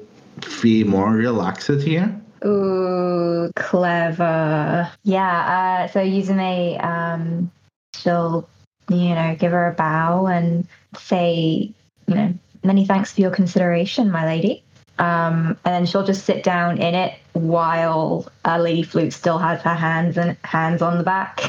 [0.62, 2.20] be more relaxed here.
[2.46, 4.90] Ooh, clever.
[5.04, 7.52] Yeah, uh, so Yuzume, um,
[7.96, 8.48] she'll,
[8.90, 11.72] you know, give her a bow and say,
[12.08, 12.34] you know,
[12.64, 14.64] many thanks for your consideration, my lady.
[15.00, 19.62] Um, and then she'll just sit down in it while uh, Lady Flute still has
[19.62, 21.48] her hands and hands on the back.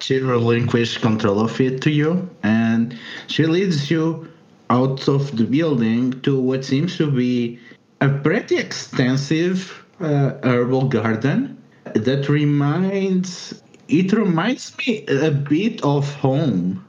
[0.00, 4.28] She relinquishes control of it to you, and she leads you
[4.70, 7.58] out of the building to what seems to be
[8.00, 11.62] a pretty extensive uh, herbal garden
[11.94, 16.84] that reminds it reminds me a bit of home.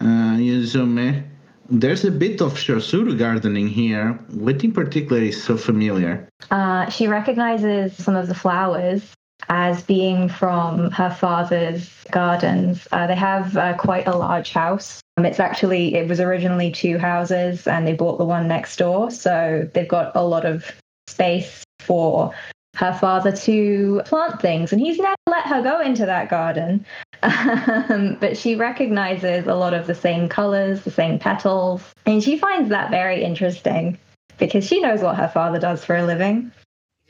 [0.00, 1.22] Uh, Yuzume,
[1.68, 4.18] there's a bit of Shosuro gardening here.
[4.30, 6.28] What in particular is so familiar?
[6.50, 9.02] Uh, she recognizes some of the flowers
[9.48, 12.88] as being from her father's gardens.
[12.92, 15.00] Uh, they have uh, quite a large house.
[15.20, 19.10] Um, it's actually, it was originally two houses and they bought the one next door.
[19.10, 20.64] So they've got a lot of
[21.08, 22.32] space for
[22.76, 24.72] her father to plant things.
[24.72, 26.84] And he's never let her go into that garden.
[27.22, 31.82] Um, but she recognizes a lot of the same colors, the same petals.
[32.06, 33.98] And she finds that very interesting
[34.38, 36.50] because she knows what her father does for a living.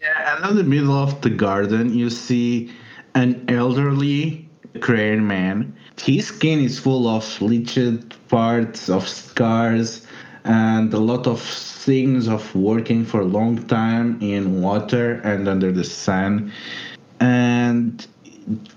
[0.02, 2.72] Yeah, and in the middle of the garden, you see
[3.14, 4.48] an elderly
[4.80, 5.76] Korean man.
[6.04, 10.06] His skin is full of bleached parts, of scars,
[10.44, 15.70] and a lot of things of working for a long time in water and under
[15.70, 16.52] the sun.
[17.20, 18.06] And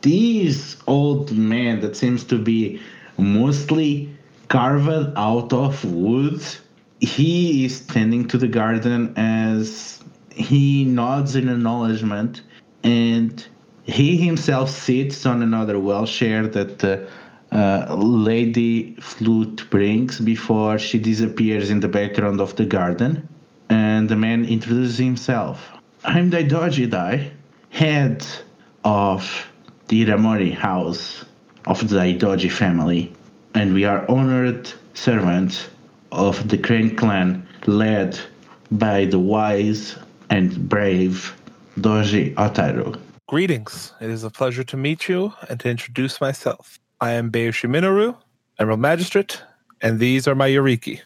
[0.01, 2.82] this old man that seems to be
[3.17, 4.09] mostly
[4.49, 6.41] carved out of wood,
[6.99, 12.41] he is tending to the garden as he nods in acknowledgement
[12.84, 13.45] and
[13.86, 17.07] he himself sits on another wheelchair that the
[17.51, 23.27] uh, lady flute brings before she disappears in the background of the garden
[23.69, 25.71] and the man introduces himself
[26.03, 27.31] i'm daidoji dai
[27.69, 28.25] head
[28.84, 29.47] of
[29.88, 31.25] the iramori house
[31.65, 33.13] of the daidoji family
[33.53, 35.69] and we are honored servants
[36.11, 38.19] of the crane clan led
[38.71, 39.95] by the wise
[40.29, 41.36] and brave
[41.79, 42.99] Doji Otaru.
[43.34, 43.93] Greetings.
[43.99, 46.77] It is a pleasure to meet you and to introduce myself.
[47.01, 48.15] I am Bayushi Minoru,
[48.59, 49.41] Emerald Magistrate,
[49.81, 51.01] and these are my Yoriki.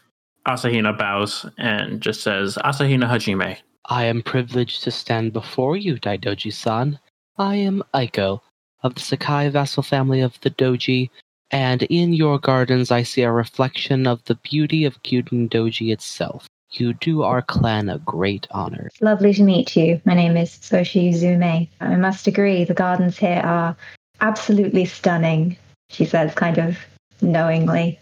[0.46, 3.56] Asahina bows and just says, Asahina Hajime.
[3.86, 6.98] I am privileged to stand before you, Daidoji san.
[7.38, 8.42] I am Aiko,
[8.82, 11.08] of the Sakai vassal family of the Doji,
[11.50, 16.46] and in your gardens I see a reflection of the beauty of Kyuden Doji itself.
[16.70, 18.90] You do our clan a great honor.
[19.00, 20.00] Lovely to meet you.
[20.04, 21.68] My name is Soshi Zume.
[21.80, 23.74] I must agree, the gardens here are
[24.20, 25.56] absolutely stunning,
[25.88, 26.76] she says, kind of
[27.22, 27.98] knowingly.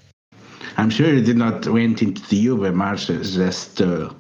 [0.77, 4.15] I'm sure you did not went into the Uber marshes just to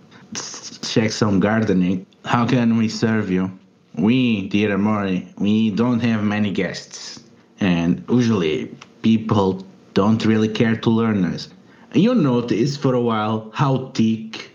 [0.82, 2.06] check some gardening.
[2.24, 3.50] How can we serve you?
[3.98, 7.20] We, dear Mori, we don't have many guests.
[7.60, 8.66] And usually
[9.02, 11.48] people don't really care to learn us.
[11.96, 14.50] You'll notice for a while how thick,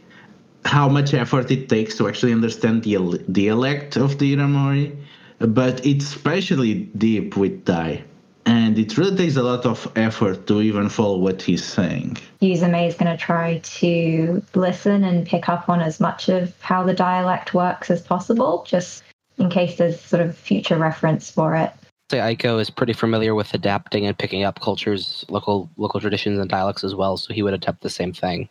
[0.64, 2.96] how much effort it takes to actually understand the
[3.32, 4.96] dialect of the Iramori,
[5.40, 8.04] but it's especially deep with Dai.
[8.46, 12.18] And it really takes a lot of effort to even follow what he's saying.
[12.44, 16.84] Yuzume is going to try to listen and pick up on as much of how
[16.84, 19.04] the dialect works as possible, just
[19.40, 21.72] in case there's sort of future reference for it
[22.12, 26.50] say Aiko is pretty familiar with adapting and picking up cultures, local local traditions and
[26.50, 28.50] dialects as well, so he would attempt the same thing.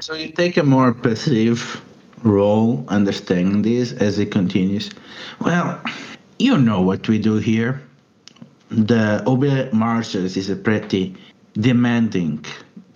[0.00, 1.60] So you take a more passive
[2.22, 4.90] role understanding this as it continues.
[5.40, 5.80] Well,
[6.38, 7.82] you know what we do here.
[8.70, 11.14] The Obe Marshes is a pretty
[11.52, 12.44] demanding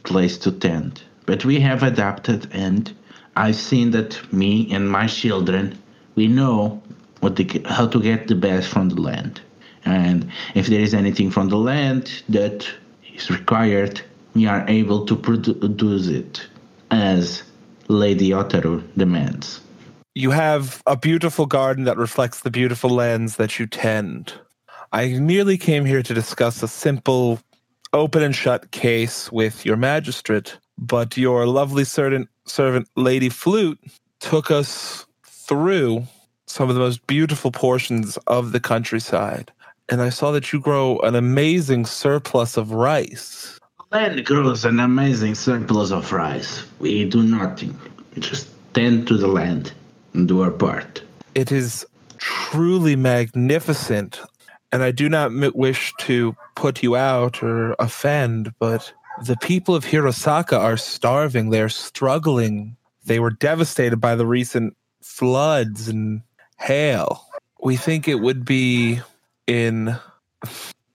[0.05, 2.91] place to tend, but we have adapted and
[3.37, 5.79] I've seen that me and my children,
[6.15, 6.83] we know
[7.21, 9.43] what the, how to get the best from the land.
[9.87, 12.69] And if there is anything from the land that
[13.15, 14.03] is required,
[14.35, 16.47] we are able to produce it
[16.91, 17.43] as
[17.89, 19.61] Lady Otaru demands.
[20.15, 24.35] You have a beautiful garden that reflects the beautiful lands that you tend.
[24.93, 27.41] I merely came here to discuss a simple
[27.93, 33.79] open and shut case with your magistrate, but your lovely servant, servant Lady Flute
[34.21, 36.05] took us through
[36.47, 39.53] some of the most beautiful portions of the countryside
[39.89, 43.59] and I saw that you grow an amazing surplus of rice.
[43.93, 46.65] Land grows an amazing surplus of rice.
[46.81, 47.79] We do nothing.
[48.15, 49.73] We just tend to the land
[50.13, 51.03] and do our part.
[51.35, 51.87] It is
[52.19, 54.21] truly magnificent,
[54.73, 59.85] and I do not wish to put you out or offend, but The people of
[59.85, 61.51] Hirosaka are starving.
[61.51, 62.77] They're struggling.
[63.07, 66.23] They were devastated by the recent floods and
[66.59, 67.25] hail.
[67.63, 69.01] We think it would be
[69.47, 69.97] in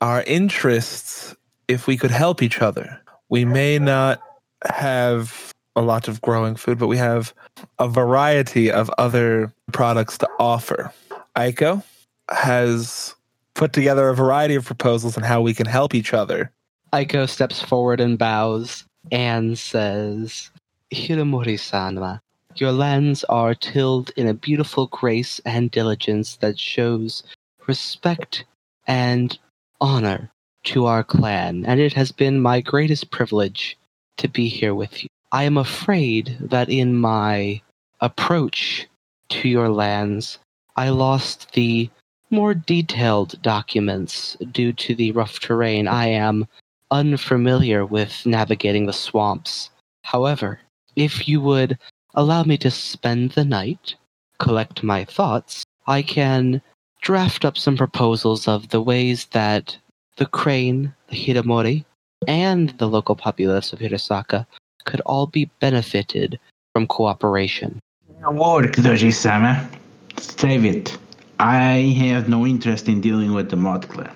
[0.02, 1.36] our interests
[1.68, 2.99] if we could help each other.
[3.30, 4.22] We may not
[4.66, 7.34] have a lot of growing food, but we have
[7.80, 10.91] a variety of other products to offer.
[11.36, 11.84] Aiko
[12.30, 13.16] has
[13.54, 16.52] put together a variety of proposals on how we can help each other.
[16.93, 20.52] Aiko steps forward and bows and says,
[20.93, 22.22] Hiromori sama,
[22.56, 27.24] your lands are tilled in a beautiful grace and diligence that shows
[27.68, 28.45] respect
[28.88, 29.38] and
[29.80, 30.32] honor
[30.64, 33.78] to our clan, and it has been my greatest privilege
[34.18, 35.09] to be here with you.
[35.32, 37.62] I am afraid that in my
[37.99, 38.88] approach
[39.30, 40.38] to your lands,
[40.76, 41.89] I lost the
[42.30, 45.88] more detailed documents due to the rough terrain.
[45.88, 46.47] I am
[46.91, 49.70] unfamiliar with navigating the swamps.
[50.03, 50.59] However,
[50.95, 51.78] if you would
[52.14, 53.95] allow me to spend the night,
[54.39, 56.62] collect my thoughts, I can
[57.02, 59.78] draft up some proposals of the ways that
[60.18, 61.84] the crane, the Hiramori,
[62.28, 64.45] and the local populace of Hirosaka
[64.86, 66.39] could all be benefited
[66.74, 67.80] from cooperation.
[68.32, 69.68] Work, Doji-sama.
[70.18, 70.97] Save it.
[71.39, 74.12] I have no interest in dealing with the Moth Clan.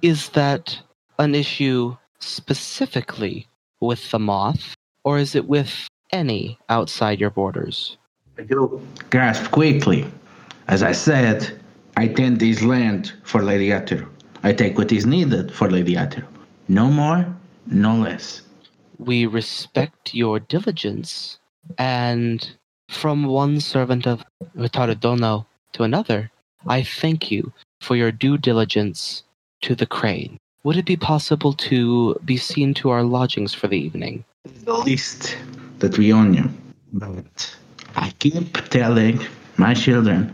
[0.00, 0.78] Is that
[1.18, 3.46] an issue specifically
[3.80, 4.74] with the moth,
[5.04, 7.98] or is it with any outside your borders?
[8.38, 8.80] I do
[9.10, 10.06] grasp quickly.
[10.68, 11.60] As I said,
[11.96, 14.08] I tend this land for Lady Ataru.
[14.42, 16.26] I take what is needed for Lady Ataru.
[16.68, 17.26] No more,
[17.66, 18.42] no less.
[18.98, 21.38] We respect your diligence,
[21.78, 22.56] and
[22.88, 24.24] from one servant of
[25.00, 26.30] Dono to another,
[26.66, 29.24] I thank you for your due diligence
[29.62, 30.38] to the crane.
[30.64, 34.24] Would it be possible to be seen to our lodgings for the evening?
[34.64, 35.36] The least
[35.80, 36.48] that we own you.
[36.92, 37.56] But
[37.96, 39.20] I keep telling
[39.56, 40.32] my children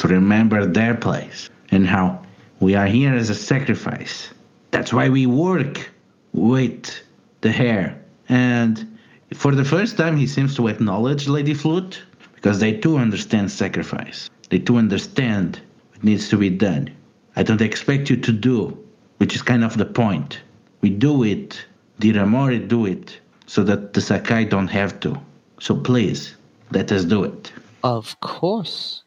[0.00, 2.20] to remember their place and how
[2.58, 4.30] we are here as a sacrifice.
[4.70, 5.90] That's why we work
[6.32, 7.02] with
[7.42, 8.00] the hare.
[8.28, 8.98] And
[9.34, 12.02] for the first time, he seems to acknowledge Lady Flute
[12.34, 14.30] because they too understand sacrifice.
[14.48, 16.88] They too understand what needs to be done.
[17.36, 18.76] I don't expect you to do,
[19.18, 20.40] which is kind of the point.
[20.80, 21.62] We do it,
[21.98, 25.20] the Ramori do it, so that the Sakai don't have to.
[25.60, 26.36] So please,
[26.70, 27.52] let us do it.
[27.82, 29.02] Of course,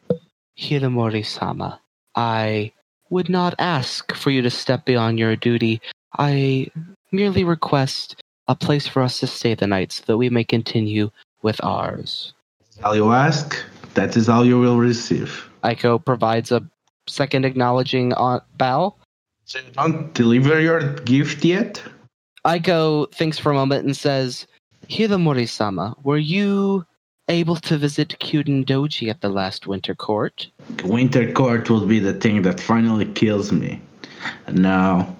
[0.58, 1.80] Hiramori sama.
[2.14, 2.72] I
[3.10, 5.80] would not ask for you to step beyond your duty.
[6.18, 6.70] I
[7.12, 8.16] merely request
[8.48, 11.10] a place for us to stay the night so that we may continue
[11.42, 12.32] with ours.
[12.82, 13.56] All you ask,
[13.94, 15.48] that is all you will receive.
[15.62, 16.62] Aiko provides a
[17.06, 18.94] second acknowledging uh, bow.
[19.44, 21.82] So you don't deliver your gift yet?
[22.44, 24.46] Aiko thinks for a moment and says,
[24.88, 26.84] Hiramori sama, were you
[27.28, 30.48] able to visit Kyuden Doji at the last winter court?
[30.84, 33.80] Winter court will be the thing that finally kills me.
[34.52, 35.16] No,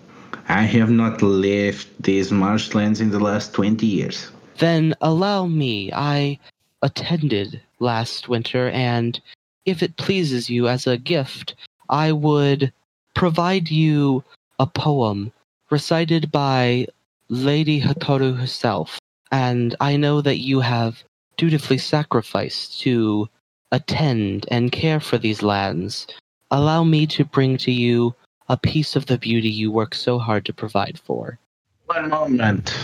[0.48, 4.30] I have not left these marshlands in the last 20 years.
[4.59, 5.92] Then allow me.
[5.92, 6.38] I
[6.82, 9.20] attended last winter, and
[9.64, 11.55] if it pleases you as a gift,
[11.88, 12.72] I would
[13.14, 14.22] provide you
[14.59, 15.32] a poem
[15.70, 16.86] recited by
[17.28, 19.00] Lady Hatoru herself.
[19.32, 21.02] And I know that you have
[21.37, 23.28] dutifully sacrificed to
[23.72, 26.07] attend and care for these lands.
[26.51, 28.14] Allow me to bring to you
[28.49, 31.39] a piece of the beauty you work so hard to provide for.
[31.87, 32.74] One moment.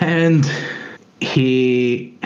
[0.00, 0.48] And
[1.20, 2.18] he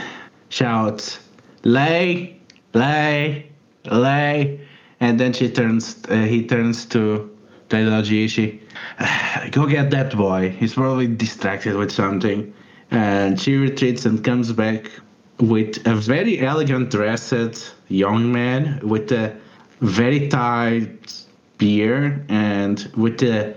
[0.49, 1.19] shouts,
[1.65, 2.39] lay,
[2.75, 3.51] lay,
[3.91, 4.61] lay.
[5.01, 7.31] And then she turns, uh, he turns to
[7.69, 9.51] Daidoji Ishii.
[9.53, 10.51] Go get that boy.
[10.51, 12.53] He's probably distracted with something.
[12.91, 14.91] And she retreats and comes back
[15.39, 19.37] with a very elegant dressed young man with a
[19.81, 21.13] very tight
[21.59, 23.55] beard and with a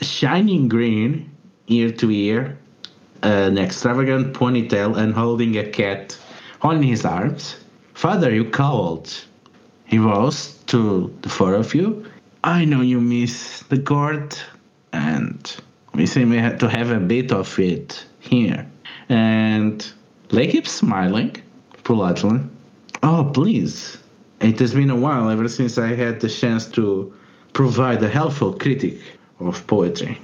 [0.00, 1.30] shining green
[1.68, 2.58] ear to ear,
[3.22, 6.18] an extravagant ponytail, and holding a cat
[6.62, 7.56] on his arms.
[7.94, 9.12] Father, you called.
[9.84, 12.04] He rose to the four of you.
[12.42, 14.42] I know you miss the court,
[14.92, 15.56] and
[15.94, 18.66] we seem to have a bit of it here.
[19.08, 19.92] And
[20.30, 21.36] they keep smiling
[21.84, 22.40] politely.
[23.02, 23.98] Oh, please.
[24.40, 27.12] It has been a while ever since I had the chance to
[27.52, 28.98] provide a helpful critic
[29.38, 30.18] of poetry.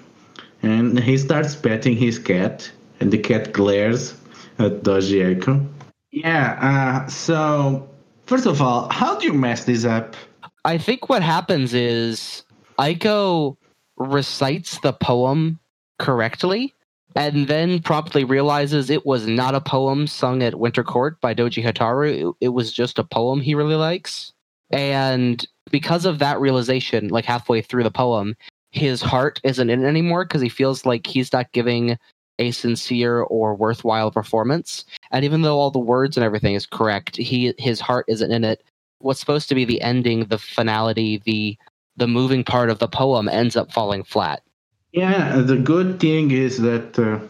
[0.63, 4.15] And he starts petting his cat, and the cat glares
[4.59, 5.67] at Doji Aiko.
[6.11, 7.89] Yeah, uh, so
[8.25, 10.17] first of all, how do you mess this up?
[10.65, 12.43] I think what happens is
[12.79, 13.57] Aiko
[13.97, 15.61] recites the poem
[15.99, 16.75] correctly,
[17.17, 21.65] and then promptly realizes it was not a poem sung at Winter Court by Doji
[21.65, 22.31] Hataru.
[22.31, 24.33] It, it was just a poem he really likes.
[24.71, 28.37] And because of that realization, like halfway through the poem,
[28.71, 31.97] his heart isn't in it anymore because he feels like he's not giving
[32.39, 34.85] a sincere or worthwhile performance.
[35.11, 38.45] And even though all the words and everything is correct, he his heart isn't in
[38.45, 38.63] it.
[38.99, 41.57] What's supposed to be the ending, the finality, the
[41.97, 44.43] the moving part of the poem ends up falling flat.
[44.97, 47.21] Yeah, the good thing is that uh,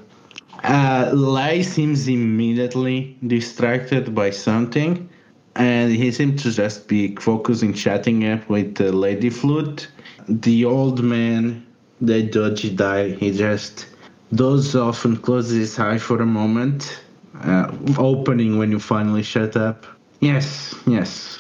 [0.63, 5.09] uh, Lai seems immediately distracted by something,
[5.57, 9.89] and he seems to just be focusing, chatting up with the lady flute.
[10.29, 11.67] The old man,
[12.01, 13.87] the dodgy die, he just
[14.33, 17.03] does off and closes his eye for a moment,
[17.41, 19.87] uh, opening when you finally shut up.
[20.21, 21.39] Yes, yes,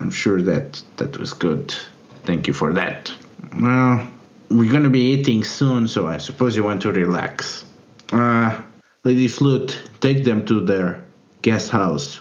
[0.00, 1.72] I'm sure that that was good.
[2.24, 3.12] Thank you for that.
[3.60, 4.08] Well,
[4.50, 7.64] we're gonna be eating soon, so I suppose you want to relax.
[8.12, 8.60] Uh,
[9.04, 11.04] Lady Flute, take them to their
[11.42, 12.20] guest house.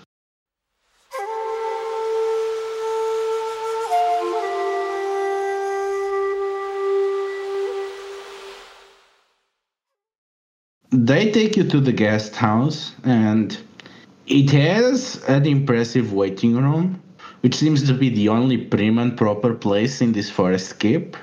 [10.92, 13.58] They take you to the guest house, and
[14.26, 17.02] it has an impressive waiting room,
[17.42, 21.16] which seems to be the only prim and proper place in this forest keep.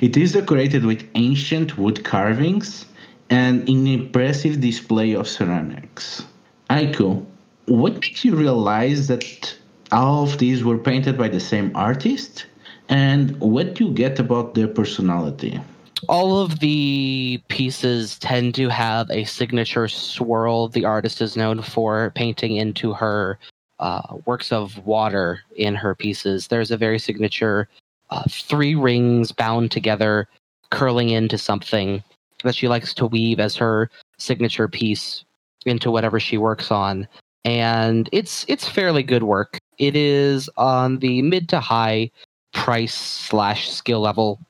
[0.00, 2.86] It is decorated with ancient wood carvings
[3.30, 6.22] and an impressive display of ceramics.
[6.70, 7.24] Aiko,
[7.66, 9.56] what makes you realize that
[9.92, 12.46] all of these were painted by the same artist?
[12.88, 15.60] And what do you get about their personality?
[16.08, 22.12] all of the pieces tend to have a signature swirl the artist is known for
[22.14, 23.38] painting into her
[23.78, 26.48] uh, works of water in her pieces.
[26.48, 27.68] There's a very signature
[28.10, 30.28] uh, three rings bound together,
[30.70, 32.02] curling into something
[32.44, 35.24] that she likes to weave as her signature piece
[35.64, 37.08] into whatever she works on.
[37.44, 39.58] And it's it's fairly good work.
[39.78, 42.10] It is on the mid to high
[42.52, 44.40] price slash skill level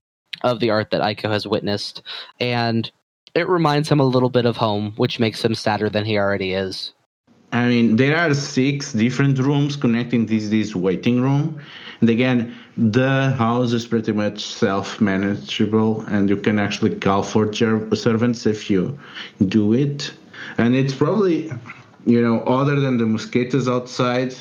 [0.42, 2.02] of the art that Aiko has witnessed,
[2.40, 2.90] and
[3.34, 6.52] it reminds him a little bit of home, which makes him sadder than he already
[6.52, 6.92] is.
[7.52, 11.60] I mean, there are six different rooms connecting this this waiting room,
[12.00, 18.44] and again, the house is pretty much self-manageable, and you can actually call for servants
[18.44, 18.98] if you
[19.48, 20.12] do it.
[20.58, 21.50] And it's probably,
[22.04, 24.34] you know, other than the mosquitoes outside,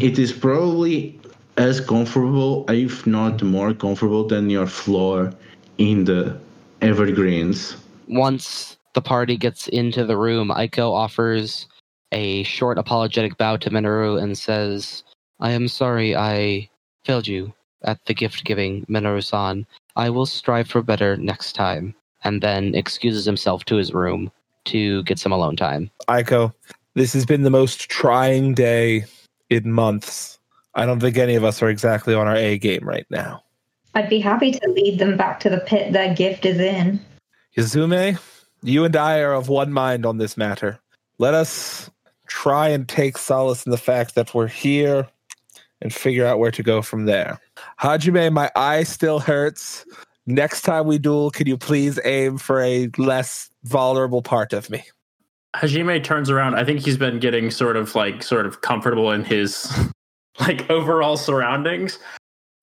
[0.00, 1.20] it is probably
[1.58, 5.32] as comfortable, if not more comfortable, than your floor
[5.76, 6.38] in the
[6.80, 7.76] evergreens.
[8.08, 11.66] Once the party gets into the room, Aiko offers
[12.12, 15.04] a short apologetic bow to Minoru and says,
[15.40, 16.70] I am sorry I
[17.04, 17.52] failed you
[17.84, 19.66] at the gift giving, Minoru san.
[19.96, 21.94] I will strive for better next time.
[22.24, 24.32] And then excuses himself to his room
[24.64, 25.90] to get some alone time.
[26.08, 26.54] Aiko,
[26.94, 29.04] this has been the most trying day
[29.50, 30.38] in months.
[30.74, 33.42] I don't think any of us are exactly on our A game right now.
[33.94, 37.00] I'd be happy to lead them back to the pit their gift is in.
[37.56, 38.18] Yuzume,
[38.62, 40.80] you and I are of one mind on this matter.
[41.18, 41.90] Let us
[42.26, 45.06] try and take solace in the fact that we're here
[45.80, 47.38] and figure out where to go from there.
[47.84, 49.84] Hajime, my eye still hurts.
[50.24, 54.84] Next time we duel, can you please aim for a less vulnerable part of me?
[55.54, 56.54] Hajime turns around.
[56.54, 59.70] I think he's been getting sort of like sort of comfortable in his
[60.40, 61.98] like overall surroundings.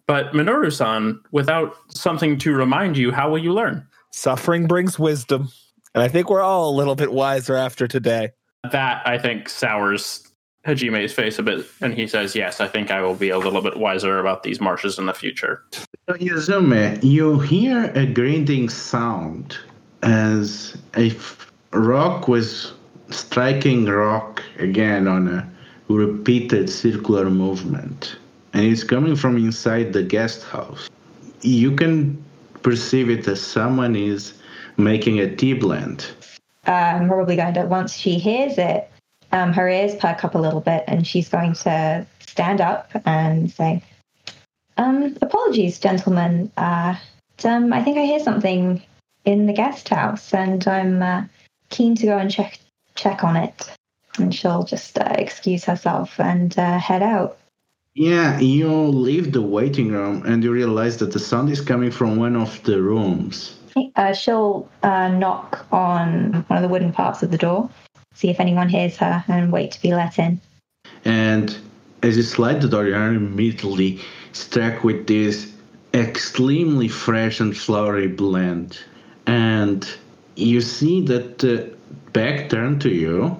[0.07, 3.85] But Minoru-san, without something to remind you, how will you learn?
[4.09, 5.49] Suffering brings wisdom.
[5.93, 8.31] And I think we're all a little bit wiser after today.
[8.71, 10.30] That I think sours
[10.65, 13.61] Hajime's face a bit, and he says, "Yes, I think I will be a little
[13.61, 15.63] bit wiser about these marshes in the future."
[16.07, 19.57] So, Yuzume, you hear a grinding sound
[20.03, 22.73] as if rock was
[23.09, 25.49] striking rock again on a
[25.87, 28.15] repeated circular movement.
[28.53, 30.89] And it's coming from inside the guest house.
[31.41, 32.21] You can
[32.61, 34.33] perceive it as someone is
[34.77, 36.07] making a tea blend.
[36.65, 38.90] I'm probably going to, once she hears it,
[39.31, 43.51] um, her ears perk up a little bit and she's going to stand up and
[43.51, 43.83] say,
[44.77, 46.51] um, apologies, gentlemen.
[46.57, 46.95] Uh,
[47.43, 48.81] um, I think I hear something
[49.25, 51.23] in the guest house and I'm uh,
[51.69, 52.59] keen to go and check
[52.95, 53.69] check on it.
[54.17, 57.37] And she'll just uh, excuse herself and uh, head out.
[57.93, 62.17] Yeah, you leave the waiting room and you realize that the sound is coming from
[62.17, 63.57] one of the rooms.
[63.95, 67.69] Uh, she'll uh, knock on one of the wooden parts of the door,
[68.13, 70.39] see if anyone hears her, and wait to be let in.
[71.05, 71.57] And
[72.03, 73.99] as you slide the door, you are immediately
[74.33, 75.53] struck with this
[75.93, 78.79] extremely fresh and flowery blend.
[79.27, 79.87] And
[80.35, 81.75] you see that uh,
[82.13, 83.37] back turned to you,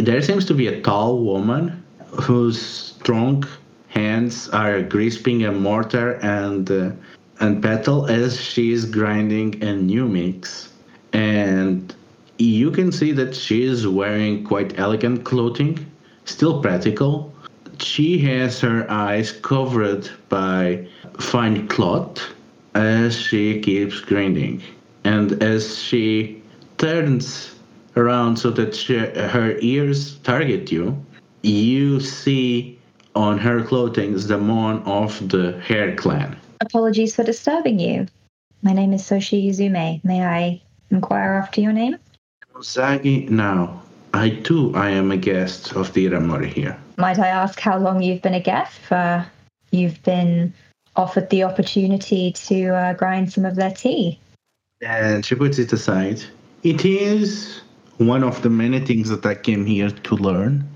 [0.00, 3.44] there seems to be a tall woman whose strong
[3.88, 6.90] hands are grasping a mortar and uh,
[7.40, 10.72] and pestle as she is grinding a new mix.
[11.12, 11.94] And
[12.38, 15.86] you can see that she is wearing quite elegant clothing,
[16.24, 17.32] still practical.
[17.78, 20.86] She has her eyes covered by
[21.18, 22.20] fine cloth
[22.74, 24.62] as she keeps grinding.
[25.04, 26.42] And as she
[26.78, 27.54] turns
[27.96, 31.04] around so that she, her ears target you,
[31.42, 32.78] you see
[33.14, 36.36] on her clothing the mon of the Hare clan.
[36.60, 38.06] Apologies for disturbing you.
[38.62, 40.02] My name is Soshi Izume.
[40.04, 41.98] May I inquire after your name?
[42.62, 43.82] Zagi, now,
[44.14, 46.78] I too I am a guest of the Iramori here.
[46.96, 48.78] Might I ask how long you've been a guest?
[48.78, 49.26] For
[49.70, 50.54] you've been
[50.96, 54.20] offered the opportunity to uh, grind some of their tea.
[54.80, 56.22] And she puts it aside.
[56.62, 57.62] It is
[57.98, 60.68] one of the many things that I came here to learn.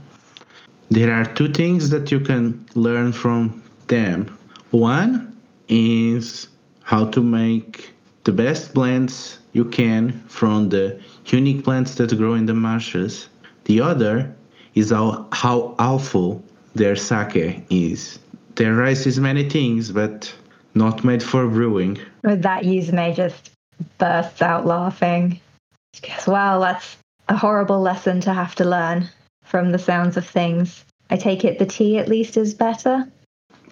[0.90, 4.36] There are two things that you can learn from them.
[4.70, 5.36] One
[5.68, 6.48] is
[6.82, 7.95] how to make
[8.26, 13.28] the best plants you can from the unique plants that grow in the marshes.
[13.66, 14.34] The other
[14.74, 16.42] is how, how awful
[16.74, 18.18] their sake is.
[18.56, 20.34] Their rice is many things, but
[20.74, 21.98] not made for brewing.
[22.24, 23.52] With that, Yuzume just
[23.98, 25.40] bursts out laughing.
[25.94, 26.96] She goes, Well, that's
[27.28, 29.08] a horrible lesson to have to learn
[29.44, 30.84] from the sounds of things.
[31.10, 33.06] I take it the tea at least is better?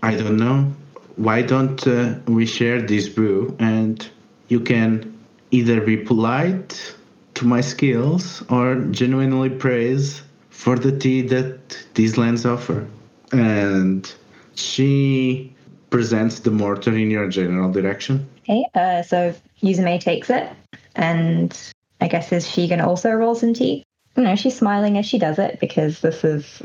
[0.05, 0.73] I don't know.
[1.17, 4.09] Why don't uh, we share this brew and
[4.49, 5.19] you can
[5.51, 6.95] either be polite
[7.35, 12.87] to my skills or genuinely praise for the tea that these lands offer?
[13.33, 14.13] And
[14.55, 15.53] she
[15.91, 18.29] presents the mortar in your general direction.
[18.43, 20.51] Okay, uh, so Yuzume takes it,
[20.95, 21.57] and
[22.01, 23.85] I guess is she going to also roll some tea?
[24.17, 26.63] No, she's smiling as she does it because this is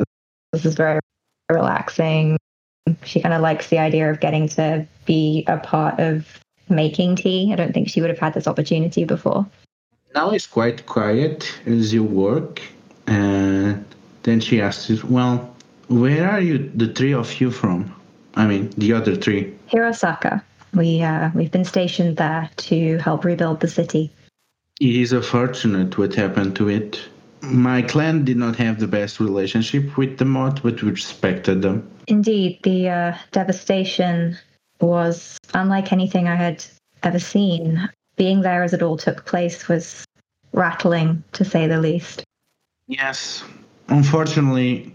[0.52, 1.00] this is very
[1.50, 2.38] relaxing.
[3.04, 7.52] She kind of likes the idea of getting to be a part of making tea.
[7.52, 9.46] I don't think she would have had this opportunity before.
[10.16, 12.62] Now it's quite quiet as you work,
[13.08, 13.86] and
[14.24, 15.56] then she asks "Well,
[15.88, 17.94] where are you, the three of you, from?
[18.36, 20.42] I mean, the other three." Hirosaka.
[20.74, 24.12] We uh, we've been stationed there to help rebuild the city.
[24.80, 27.00] It is unfortunate what happened to it.
[27.42, 31.90] My clan did not have the best relationship with the moth, but we respected them.
[32.08, 34.38] Indeed, the uh, devastation
[34.82, 36.64] was unlike anything I had
[37.04, 37.90] ever seen.
[38.16, 40.06] Being there as it all took place was
[40.54, 42.24] rattling, to say the least.
[42.88, 43.44] Yes,
[43.88, 44.94] unfortunately,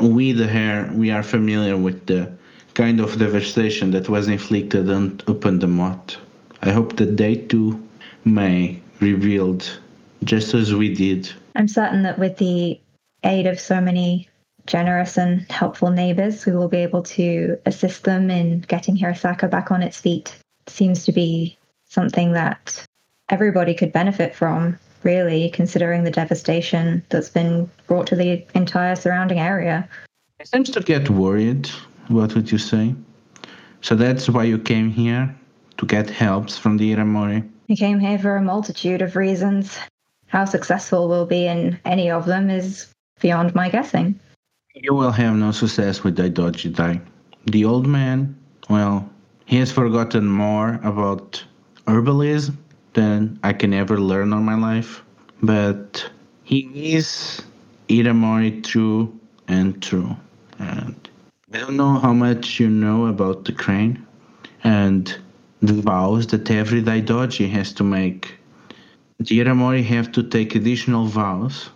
[0.00, 2.32] we the hare we are familiar with the
[2.74, 6.16] kind of devastation that was inflicted on, upon the moth.
[6.62, 7.80] I hope that they too
[8.24, 9.78] may rebuild
[10.24, 11.30] just as we did.
[11.54, 12.80] I'm certain that with the
[13.24, 14.28] aid of so many
[14.66, 19.70] generous and helpful neighbors, we will be able to assist them in getting Hirosaka back
[19.70, 20.34] on its feet.
[20.66, 22.84] Seems to be something that
[23.28, 29.40] everybody could benefit from, really, considering the devastation that's been brought to the entire surrounding
[29.40, 29.88] area.
[30.40, 31.68] I seem to get worried
[32.08, 32.94] what would you say.
[33.80, 35.34] So that's why you came here
[35.78, 37.48] to get helps from the Iramori.
[37.68, 39.78] I came here for a multitude of reasons.
[40.28, 44.18] How successful we'll be in any of them is beyond my guessing.
[44.74, 47.00] You will have no success with Daidoji Dai.
[47.44, 48.34] The old man,
[48.70, 49.06] well,
[49.44, 51.44] he has forgotten more about
[51.86, 52.56] herbalism
[52.94, 55.02] than I can ever learn on my life.
[55.42, 56.10] But
[56.44, 57.42] he is
[57.88, 59.12] Iramori true
[59.46, 60.16] and true.
[60.58, 60.96] And
[61.52, 64.06] I don't know how much you know about the crane
[64.64, 65.14] and
[65.60, 68.38] the vows that every Daidoji has to make.
[69.18, 71.68] The Iramori have to take additional vows,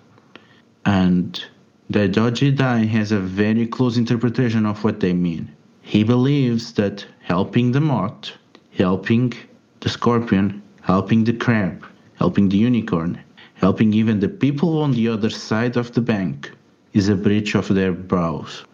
[0.87, 1.45] and
[1.93, 5.49] Daidoji Dai has a very close interpretation of what they mean.
[5.83, 8.33] He believes that helping the moth,
[8.77, 9.33] helping
[9.81, 13.23] the scorpion, helping the crab, helping the unicorn,
[13.55, 16.51] helping even the people on the other side of the bank
[16.93, 18.65] is a breach of their vows.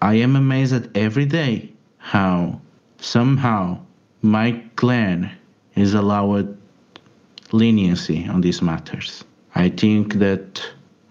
[0.00, 2.60] I am amazed at every day how
[2.98, 3.78] somehow
[4.22, 5.30] my clan
[5.74, 6.56] is allowed
[7.52, 9.22] leniency on these matters.
[9.54, 10.62] I think that,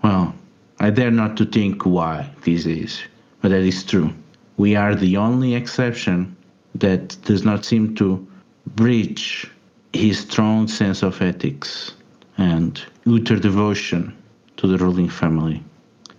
[0.03, 0.33] well,
[0.79, 3.01] I dare not to think why this is,
[3.41, 4.13] but that is true.
[4.57, 6.35] We are the only exception
[6.75, 8.27] that does not seem to
[8.75, 9.49] breach
[9.93, 11.93] his strong sense of ethics
[12.37, 14.15] and utter devotion
[14.57, 15.63] to the ruling family.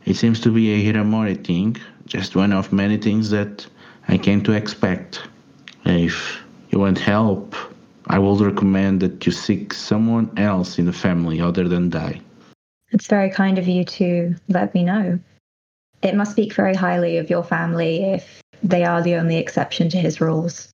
[0.04, 3.66] It seems to be a Hiramori thing, just one of many things that
[4.08, 5.22] I came to expect.
[5.84, 7.54] If you want help,
[8.08, 12.22] I would recommend that you seek someone else in the family other than Dai.
[12.90, 15.18] It's very kind of you to let me know.
[16.02, 19.98] It must speak very highly of your family if they are the only exception to
[19.98, 20.72] his rules.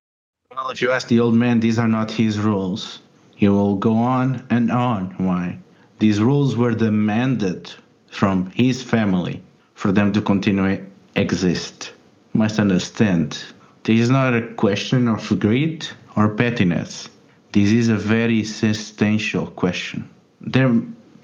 [0.55, 3.01] Well, if you ask the old man, these are not his rules.
[3.35, 5.13] He will go on and on.
[5.17, 5.57] Why?
[5.99, 7.71] These rules were demanded
[8.07, 9.43] from his family
[9.73, 10.85] for them to continue
[11.15, 11.91] exist.
[12.33, 13.43] You must understand.
[13.83, 17.09] This is not a question of greed or pettiness.
[17.51, 20.09] This is a very existential question.
[20.41, 20.71] There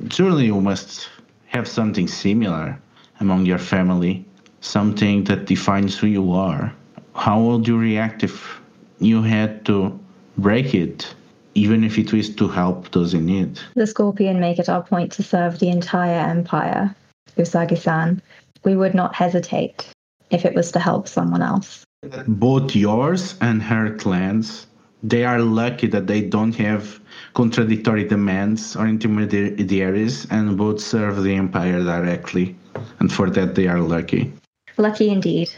[0.09, 1.09] surely you must
[1.47, 2.79] have something similar
[3.19, 4.25] among your family,
[4.61, 6.73] something that defines who you are.
[7.15, 8.59] How would you react if
[8.99, 9.99] you had to
[10.37, 11.13] break it,
[11.55, 13.59] even if it was to help those in need?
[13.75, 16.95] The Scorpion make it our point to serve the entire empire,
[17.37, 18.21] Usagi san.
[18.63, 19.87] We would not hesitate
[20.29, 21.83] if it was to help someone else.
[22.27, 24.65] Both yours and her clans,
[25.03, 26.99] they are lucky that they don't have
[27.33, 32.55] contradictory demands or intermediaries, and both serve the empire directly.
[32.99, 34.31] And for that, they are lucky.
[34.77, 35.49] Lucky indeed.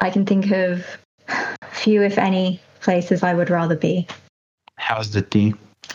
[0.00, 0.86] I can think of
[1.70, 4.06] few, if any, places I would rather be.
[4.76, 5.54] How's the tea?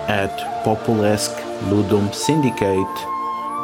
[0.08, 1.38] at Populesque
[1.70, 2.98] Ludum Syndicate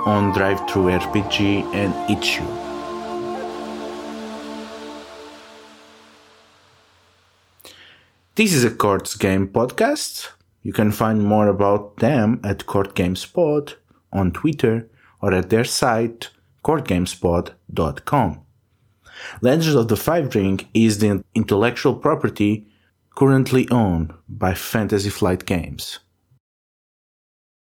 [0.07, 2.69] on Drive Through RPG and Itch.io.
[8.37, 10.29] This is a Courts Game podcast.
[10.63, 13.75] You can find more about them at Court Gamespod
[14.13, 14.89] on Twitter
[15.21, 16.31] or at their site
[16.65, 18.48] courtgamespod.com.
[19.41, 22.67] Legends of the Five Ring is the intellectual property
[23.17, 25.99] currently owned by Fantasy Flight Games.